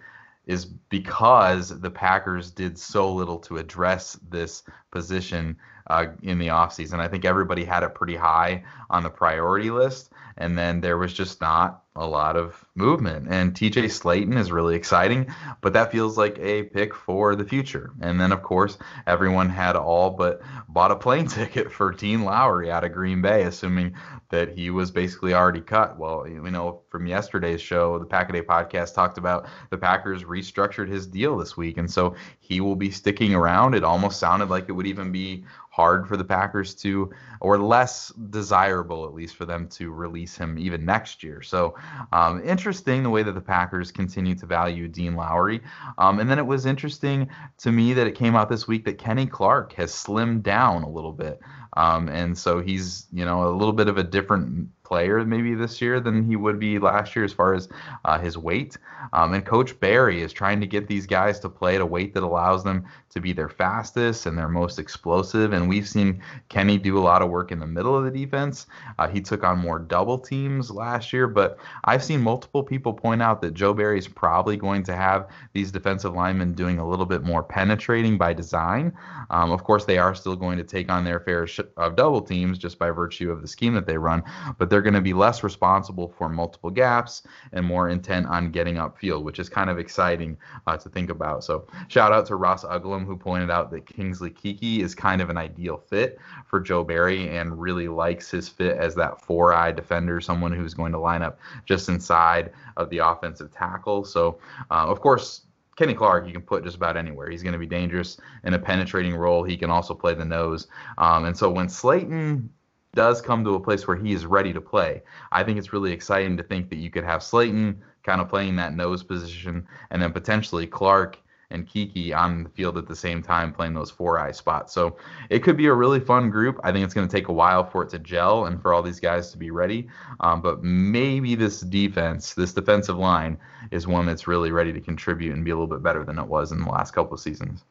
is 0.47 0.65
because 0.65 1.79
the 1.79 1.91
Packers 1.91 2.49
did 2.51 2.79
so 2.79 3.13
little 3.13 3.37
to 3.39 3.57
address 3.57 4.17
this 4.29 4.63
position 4.91 5.57
uh, 5.87 6.07
in 6.23 6.39
the 6.39 6.47
offseason. 6.47 6.99
I 6.99 7.07
think 7.07 7.25
everybody 7.25 7.63
had 7.63 7.83
it 7.83 7.93
pretty 7.93 8.15
high 8.15 8.63
on 8.89 9.03
the 9.03 9.09
priority 9.09 9.69
list, 9.69 10.11
and 10.37 10.57
then 10.57 10.81
there 10.81 10.97
was 10.97 11.13
just 11.13 11.41
not 11.41 11.83
a 11.97 12.07
lot 12.07 12.37
of 12.37 12.63
movement. 12.75 13.27
And 13.29 13.53
TJ 13.53 13.85
Slaton 13.85 14.37
is 14.37 14.51
really 14.51 14.75
exciting, 14.75 15.33
but 15.61 15.73
that 15.73 15.91
feels 15.91 16.17
like 16.17 16.37
a 16.39 16.63
pick 16.63 16.93
for 16.93 17.35
the 17.35 17.43
future. 17.43 17.91
And 18.01 18.19
then, 18.21 18.31
of 18.31 18.43
course, 18.43 18.77
everyone 19.05 19.49
had 19.49 19.75
all 19.75 20.11
but 20.11 20.41
bought 20.69 20.91
a 20.91 20.95
plane 20.95 21.27
ticket 21.27 21.71
for 21.71 21.91
Dean 21.91 22.23
Lowry 22.23 22.71
out 22.71 22.83
of 22.83 22.93
Green 22.93 23.21
Bay, 23.21 23.43
assuming 23.43 23.95
that 24.29 24.49
he 24.49 24.69
was 24.69 24.91
basically 24.91 25.33
already 25.33 25.61
cut. 25.61 25.97
Well, 25.97 26.27
you 26.27 26.41
know, 26.51 26.81
from 26.89 27.07
yesterday's 27.07 27.61
show, 27.61 27.97
the 27.97 28.05
Packaday 28.05 28.43
podcast 28.43 28.93
talked 28.93 29.17
about 29.17 29.47
the 29.69 29.77
Packers 29.77 30.23
restructured 30.23 30.89
his 30.89 31.07
deal 31.07 31.37
this 31.37 31.55
week. 31.55 31.77
And 31.77 31.89
so 31.89 32.15
he 32.39 32.61
will 32.61 32.75
be 32.75 32.91
sticking 32.91 33.33
around. 33.33 33.73
It 33.73 33.83
almost 33.83 34.19
sounded 34.19 34.49
like 34.49 34.65
it 34.67 34.73
would 34.73 34.87
even 34.87 35.11
be 35.11 35.45
hard 35.77 36.07
for 36.07 36.17
the 36.17 36.23
Packers 36.23 36.73
to, 36.73 37.11
or 37.39 37.59
less 37.59 38.09
desirable 38.31 39.05
at 39.05 39.13
least 39.13 39.35
for 39.35 39.45
them 39.45 39.67
to 39.67 39.91
release 39.91 40.35
him 40.35 40.57
even 40.57 40.83
next 40.83 41.23
year. 41.23 41.41
So 41.41 41.75
um, 42.11 42.43
interesting 42.43 43.03
the 43.03 43.09
way 43.09 43.23
that 43.23 43.33
the 43.33 43.41
Packers 43.41 43.91
continue 43.91 44.35
to 44.35 44.45
value 44.45 44.87
Dean 44.87 45.15
Lowry. 45.15 45.61
Um, 45.97 46.19
and 46.19 46.29
then 46.29 46.39
it 46.39 46.45
was 46.45 46.65
interesting 46.65 47.29
to 47.59 47.71
me 47.71 47.93
that 47.93 48.07
it 48.07 48.15
came 48.15 48.35
out 48.35 48.49
this 48.49 48.67
week 48.67 48.85
that 48.85 48.97
Kenny 48.97 49.25
Clark 49.25 49.73
has 49.73 49.91
slimmed 49.91 50.43
down 50.43 50.83
a 50.83 50.89
little 50.89 51.13
bit. 51.13 51.39
Um, 51.75 52.09
and 52.09 52.37
so 52.37 52.59
he's, 52.59 53.07
you 53.11 53.23
know, 53.23 53.47
a 53.47 53.53
little 53.55 53.73
bit 53.73 53.87
of 53.87 53.97
a 53.97 54.03
different 54.03 54.69
player 54.87 55.23
maybe 55.25 55.53
this 55.53 55.81
year 55.81 55.99
than 55.99 56.25
he 56.25 56.35
would 56.35 56.59
be 56.59 56.79
last 56.79 57.15
year 57.15 57.25
as 57.25 57.33
far 57.33 57.53
as 57.53 57.67
uh, 58.05 58.17
his 58.17 58.37
weight. 58.37 58.77
Um, 59.13 59.33
and 59.33 59.45
Coach 59.45 59.77
Barry 59.79 60.21
is 60.21 60.31
trying 60.31 60.61
to 60.61 60.67
get 60.67 60.87
these 60.87 61.05
guys 61.05 61.39
to 61.41 61.49
play 61.49 61.75
at 61.75 61.81
a 61.81 61.85
weight 61.85 62.13
that 62.13 62.23
allows 62.23 62.63
them 62.63 62.85
to 63.09 63.21
be 63.21 63.33
their 63.33 63.49
fastest 63.49 64.25
and 64.25 64.37
their 64.37 64.47
most 64.47 64.79
explosive. 64.79 65.51
And 65.51 65.67
we've 65.67 65.87
seen 65.87 66.21
Kenny 66.49 66.77
do 66.77 66.97
a 66.97 66.99
lot 66.99 67.21
of 67.21 67.29
work 67.29 67.51
in 67.51 67.59
the 67.59 67.67
middle 67.67 67.97
of 67.97 68.05
the 68.05 68.11
defense. 68.11 68.67
Uh, 68.97 69.07
he 69.07 69.21
took 69.21 69.43
on 69.43 69.57
more 69.57 69.79
double 69.79 70.17
teams 70.17 70.69
last 70.69 71.11
year, 71.11 71.27
but 71.27 71.57
I've 71.83 72.03
seen 72.03 72.21
multiple 72.21 72.63
people 72.63 72.93
point 72.93 73.21
out 73.21 73.41
that 73.41 73.53
Joe 73.53 73.73
Barry 73.73 73.97
is 73.97 74.07
probably 74.07 74.55
going 74.55 74.83
to 74.83 74.95
have 74.95 75.27
these 75.53 75.71
defensive 75.71 76.13
linemen 76.13 76.53
doing 76.53 76.79
a 76.79 76.87
little 76.87 77.05
bit 77.05 77.23
more 77.23 77.43
penetrating 77.43 78.17
by 78.17 78.33
design. 78.33 78.93
Um, 79.29 79.51
of 79.51 79.63
course, 79.63 79.85
they 79.85 79.97
are 79.97 80.15
still 80.15 80.35
going 80.35 80.57
to 80.57 80.63
take 80.63 80.89
on 80.91 81.03
their 81.03 81.19
fair 81.19 81.47
sh- 81.47 81.59
of 81.75 81.95
double 81.95 82.21
teams 82.21 82.57
just 82.57 82.77
by 82.77 82.91
virtue 82.91 83.31
of 83.31 83.41
the 83.41 83.47
scheme 83.47 83.73
that 83.73 83.87
they 83.87 83.97
run, 83.97 84.23
but 84.57 84.69
they're 84.69 84.76
going 84.81 84.93
to 84.93 85.01
be 85.01 85.13
less 85.13 85.43
responsible 85.43 86.13
for 86.17 86.29
multiple 86.29 86.69
gaps 86.69 87.23
and 87.51 87.65
more 87.65 87.89
intent 87.89 88.27
on 88.27 88.51
getting 88.51 88.75
upfield, 88.75 89.23
which 89.23 89.39
is 89.39 89.49
kind 89.49 89.69
of 89.69 89.77
exciting 89.77 90.37
uh, 90.65 90.77
to 90.77 90.89
think 90.89 91.09
about. 91.09 91.43
So, 91.43 91.67
shout 91.87 92.11
out 92.11 92.25
to 92.27 92.35
Ross 92.35 92.63
Uglem, 92.63 93.05
who 93.05 93.17
pointed 93.17 93.49
out 93.49 93.71
that 93.71 93.85
Kingsley 93.85 94.31
Keke 94.31 94.79
is 94.79 94.95
kind 94.95 95.21
of 95.21 95.29
an 95.29 95.37
ideal 95.37 95.77
fit 95.77 96.17
for 96.45 96.59
Joe 96.59 96.83
Barry 96.83 97.35
and 97.35 97.59
really 97.59 97.87
likes 97.87 98.29
his 98.31 98.49
fit 98.49 98.77
as 98.77 98.95
that 98.95 99.21
four 99.21 99.53
eye 99.53 99.71
defender, 99.71 100.21
someone 100.21 100.51
who's 100.51 100.73
going 100.73 100.91
to 100.91 100.99
line 100.99 101.21
up 101.21 101.39
just 101.65 101.89
inside 101.89 102.51
of 102.75 102.89
the 102.89 102.99
offensive 102.99 103.51
tackle. 103.51 104.03
So, 104.03 104.39
uh, 104.71 104.87
of 104.87 105.01
course, 105.01 105.41
Kenny 105.77 105.93
Clark, 105.93 106.25
you 106.25 106.33
can 106.33 106.41
put 106.41 106.63
just 106.63 106.75
about 106.75 106.97
anywhere. 106.97 107.29
He's 107.29 107.43
going 107.43 107.53
to 107.53 107.59
be 107.59 107.67
dangerous 107.67 108.17
in 108.43 108.55
a 108.55 108.59
penetrating 108.59 109.15
role. 109.15 109.43
He 109.43 109.55
can 109.55 109.69
also 109.69 109.93
play 109.93 110.15
the 110.15 110.25
nose. 110.25 110.67
Um, 110.97 111.25
and 111.25 111.37
so 111.37 111.51
when 111.51 111.67
Slaton 111.67 112.49
does 112.97 113.21
come 113.21 113.43
to 113.43 113.53
a 113.53 113.59
place 113.59 113.87
where 113.87 113.95
he 113.95 114.11
is 114.11 114.25
ready 114.25 114.51
to 114.51 114.59
play, 114.59 115.03
I 115.31 115.43
think 115.43 115.59
it's 115.59 115.71
really 115.71 115.91
exciting 115.91 116.35
to 116.35 116.41
think 116.41 116.67
that 116.71 116.77
you 116.77 116.89
could 116.89 117.03
have 117.03 117.21
Slaton 117.21 117.77
kind 118.01 118.19
of 118.19 118.27
playing 118.27 118.55
that 118.55 118.73
nose 118.73 119.03
position 119.03 119.67
and 119.91 120.01
then 120.01 120.11
potentially 120.11 120.65
Clark 120.65 121.19
and 121.51 121.67
Keke 121.67 122.11
on 122.17 122.43
the 122.43 122.49
field 122.49 122.75
at 122.75 122.87
the 122.87 122.95
same 122.95 123.21
time 123.21 123.53
playing 123.53 123.75
those 123.75 123.91
four 123.91 124.17
eye 124.17 124.31
spots. 124.31 124.73
So 124.73 124.97
it 125.29 125.43
could 125.43 125.57
be 125.57 125.67
a 125.67 125.73
really 125.73 125.99
fun 125.99 126.31
group. 126.31 126.59
I 126.63 126.71
think 126.71 126.83
it's 126.83 126.93
going 126.95 127.07
to 127.07 127.15
take 127.15 127.27
a 127.27 127.33
while 127.33 127.63
for 127.63 127.83
it 127.83 127.89
to 127.91 127.99
gel 127.99 128.47
and 128.47 128.59
for 128.59 128.73
all 128.73 128.81
these 128.81 128.99
guys 128.99 129.29
to 129.31 129.37
be 129.37 129.51
ready. 129.51 129.87
Um, 130.21 130.41
but 130.41 130.63
maybe 130.63 131.35
this 131.35 131.61
defense, 131.61 132.33
this 132.33 132.51
defensive 132.51 132.97
line, 132.97 133.37
is 133.69 133.85
one 133.85 134.07
that's 134.07 134.27
really 134.27 134.49
ready 134.49 134.73
to 134.73 134.81
contribute 134.81 135.33
and 135.33 135.45
be 135.45 135.51
a 135.51 135.53
little 135.53 135.67
bit 135.67 135.83
better 135.83 136.03
than 136.03 136.17
it 136.17 136.27
was 136.27 136.51
in 136.51 136.59
the 136.59 136.71
last 136.71 136.95
couple 136.95 137.13
of 137.13 137.19
seasons. 137.19 137.63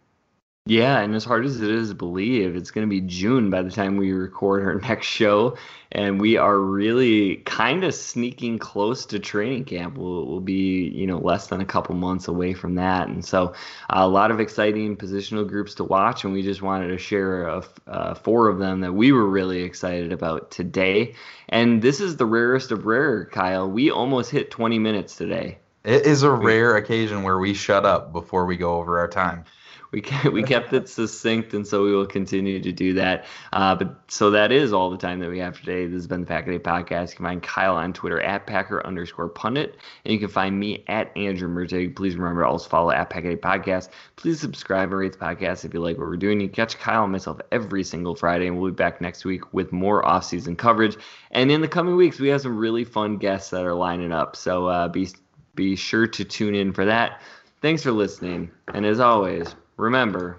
Yeah, 0.68 0.98
and 0.98 1.14
as 1.14 1.24
hard 1.24 1.46
as 1.46 1.60
it 1.60 1.70
is 1.70 1.90
to 1.90 1.94
believe, 1.94 2.56
it's 2.56 2.72
going 2.72 2.84
to 2.84 2.90
be 2.90 3.00
June 3.00 3.50
by 3.50 3.62
the 3.62 3.70
time 3.70 3.96
we 3.96 4.10
record 4.10 4.64
our 4.64 4.74
next 4.88 5.06
show, 5.06 5.56
and 5.92 6.20
we 6.20 6.38
are 6.38 6.58
really 6.58 7.36
kind 7.36 7.84
of 7.84 7.94
sneaking 7.94 8.58
close 8.58 9.06
to 9.06 9.20
training 9.20 9.66
camp. 9.66 9.96
We'll, 9.96 10.26
we'll 10.26 10.40
be, 10.40 10.88
you 10.88 11.06
know, 11.06 11.18
less 11.18 11.46
than 11.46 11.60
a 11.60 11.64
couple 11.64 11.94
months 11.94 12.26
away 12.26 12.52
from 12.52 12.74
that, 12.74 13.06
and 13.06 13.24
so 13.24 13.50
uh, 13.90 13.98
a 13.98 14.08
lot 14.08 14.32
of 14.32 14.40
exciting 14.40 14.96
positional 14.96 15.46
groups 15.46 15.76
to 15.76 15.84
watch, 15.84 16.24
and 16.24 16.32
we 16.32 16.42
just 16.42 16.62
wanted 16.62 16.88
to 16.88 16.98
share 16.98 17.46
a, 17.46 17.64
uh, 17.86 18.14
four 18.14 18.48
of 18.48 18.58
them 18.58 18.80
that 18.80 18.92
we 18.92 19.12
were 19.12 19.28
really 19.28 19.62
excited 19.62 20.10
about 20.12 20.50
today. 20.50 21.14
And 21.48 21.80
this 21.80 22.00
is 22.00 22.16
the 22.16 22.26
rarest 22.26 22.72
of 22.72 22.86
rare, 22.86 23.26
Kyle. 23.26 23.70
We 23.70 23.92
almost 23.92 24.32
hit 24.32 24.50
20 24.50 24.80
minutes 24.80 25.14
today. 25.14 25.58
It 25.84 26.06
is 26.06 26.24
a 26.24 26.30
rare 26.32 26.76
occasion 26.76 27.22
where 27.22 27.38
we 27.38 27.54
shut 27.54 27.86
up 27.86 28.12
before 28.12 28.46
we 28.46 28.56
go 28.56 28.74
over 28.74 28.98
our 28.98 29.06
time 29.06 29.44
we 29.92 30.00
kept, 30.00 30.32
we 30.32 30.42
kept 30.42 30.72
it 30.72 30.88
succinct, 30.88 31.54
and 31.54 31.66
so 31.66 31.84
we 31.84 31.94
will 31.94 32.06
continue 32.06 32.60
to 32.60 32.72
do 32.72 32.94
that. 32.94 33.24
Uh, 33.52 33.74
but 33.74 34.00
so 34.08 34.30
that 34.30 34.52
is 34.52 34.72
all 34.72 34.90
the 34.90 34.96
time 34.96 35.20
that 35.20 35.30
we 35.30 35.38
have 35.38 35.58
today. 35.58 35.86
This 35.86 35.94
has 35.94 36.06
been 36.06 36.20
the 36.20 36.26
Pack 36.26 36.46
a 36.46 36.50
Day 36.50 36.58
podcast. 36.58 37.10
You 37.10 37.16
can 37.16 37.24
find 37.26 37.42
Kyle 37.42 37.76
on 37.76 37.92
Twitter 37.92 38.20
at 38.20 38.46
Packer 38.46 38.84
underscore 38.86 39.28
pundit, 39.28 39.76
and 40.04 40.12
you 40.12 40.18
can 40.18 40.28
find 40.28 40.58
me 40.58 40.84
at 40.88 41.16
Andrew 41.16 41.48
Mertig. 41.48 41.94
Please 41.96 42.16
remember 42.16 42.42
to 42.42 42.48
also 42.48 42.68
follow 42.68 42.90
at 42.90 43.10
Packer 43.10 43.30
Day 43.30 43.36
podcast. 43.36 43.90
Please 44.16 44.40
subscribe 44.40 44.90
and 44.90 44.98
rate 44.98 45.12
the 45.12 45.18
podcast 45.18 45.64
if 45.64 45.72
you 45.72 45.80
like 45.80 45.98
what 45.98 46.08
we're 46.08 46.16
doing. 46.16 46.40
You 46.40 46.48
catch 46.48 46.78
Kyle 46.78 47.04
and 47.04 47.12
myself 47.12 47.40
every 47.52 47.84
single 47.84 48.14
Friday, 48.14 48.46
and 48.46 48.58
we'll 48.58 48.70
be 48.70 48.74
back 48.74 49.00
next 49.00 49.24
week 49.24 49.52
with 49.52 49.72
more 49.72 50.04
off-season 50.04 50.56
coverage. 50.56 50.96
And 51.30 51.50
in 51.50 51.60
the 51.60 51.68
coming 51.68 51.96
weeks, 51.96 52.18
we 52.18 52.28
have 52.28 52.40
some 52.40 52.56
really 52.56 52.84
fun 52.84 53.18
guests 53.18 53.50
that 53.50 53.64
are 53.64 53.74
lining 53.74 54.12
up. 54.12 54.36
So 54.36 54.66
uh, 54.66 54.88
be 54.88 55.08
be 55.54 55.76
sure 55.76 56.06
to 56.06 56.24
tune 56.24 56.54
in 56.54 56.72
for 56.72 56.84
that. 56.84 57.22
Thanks 57.62 57.82
for 57.82 57.92
listening, 57.92 58.50
and 58.74 58.84
as 58.84 59.00
always 59.00 59.54
Remember. 59.78 60.34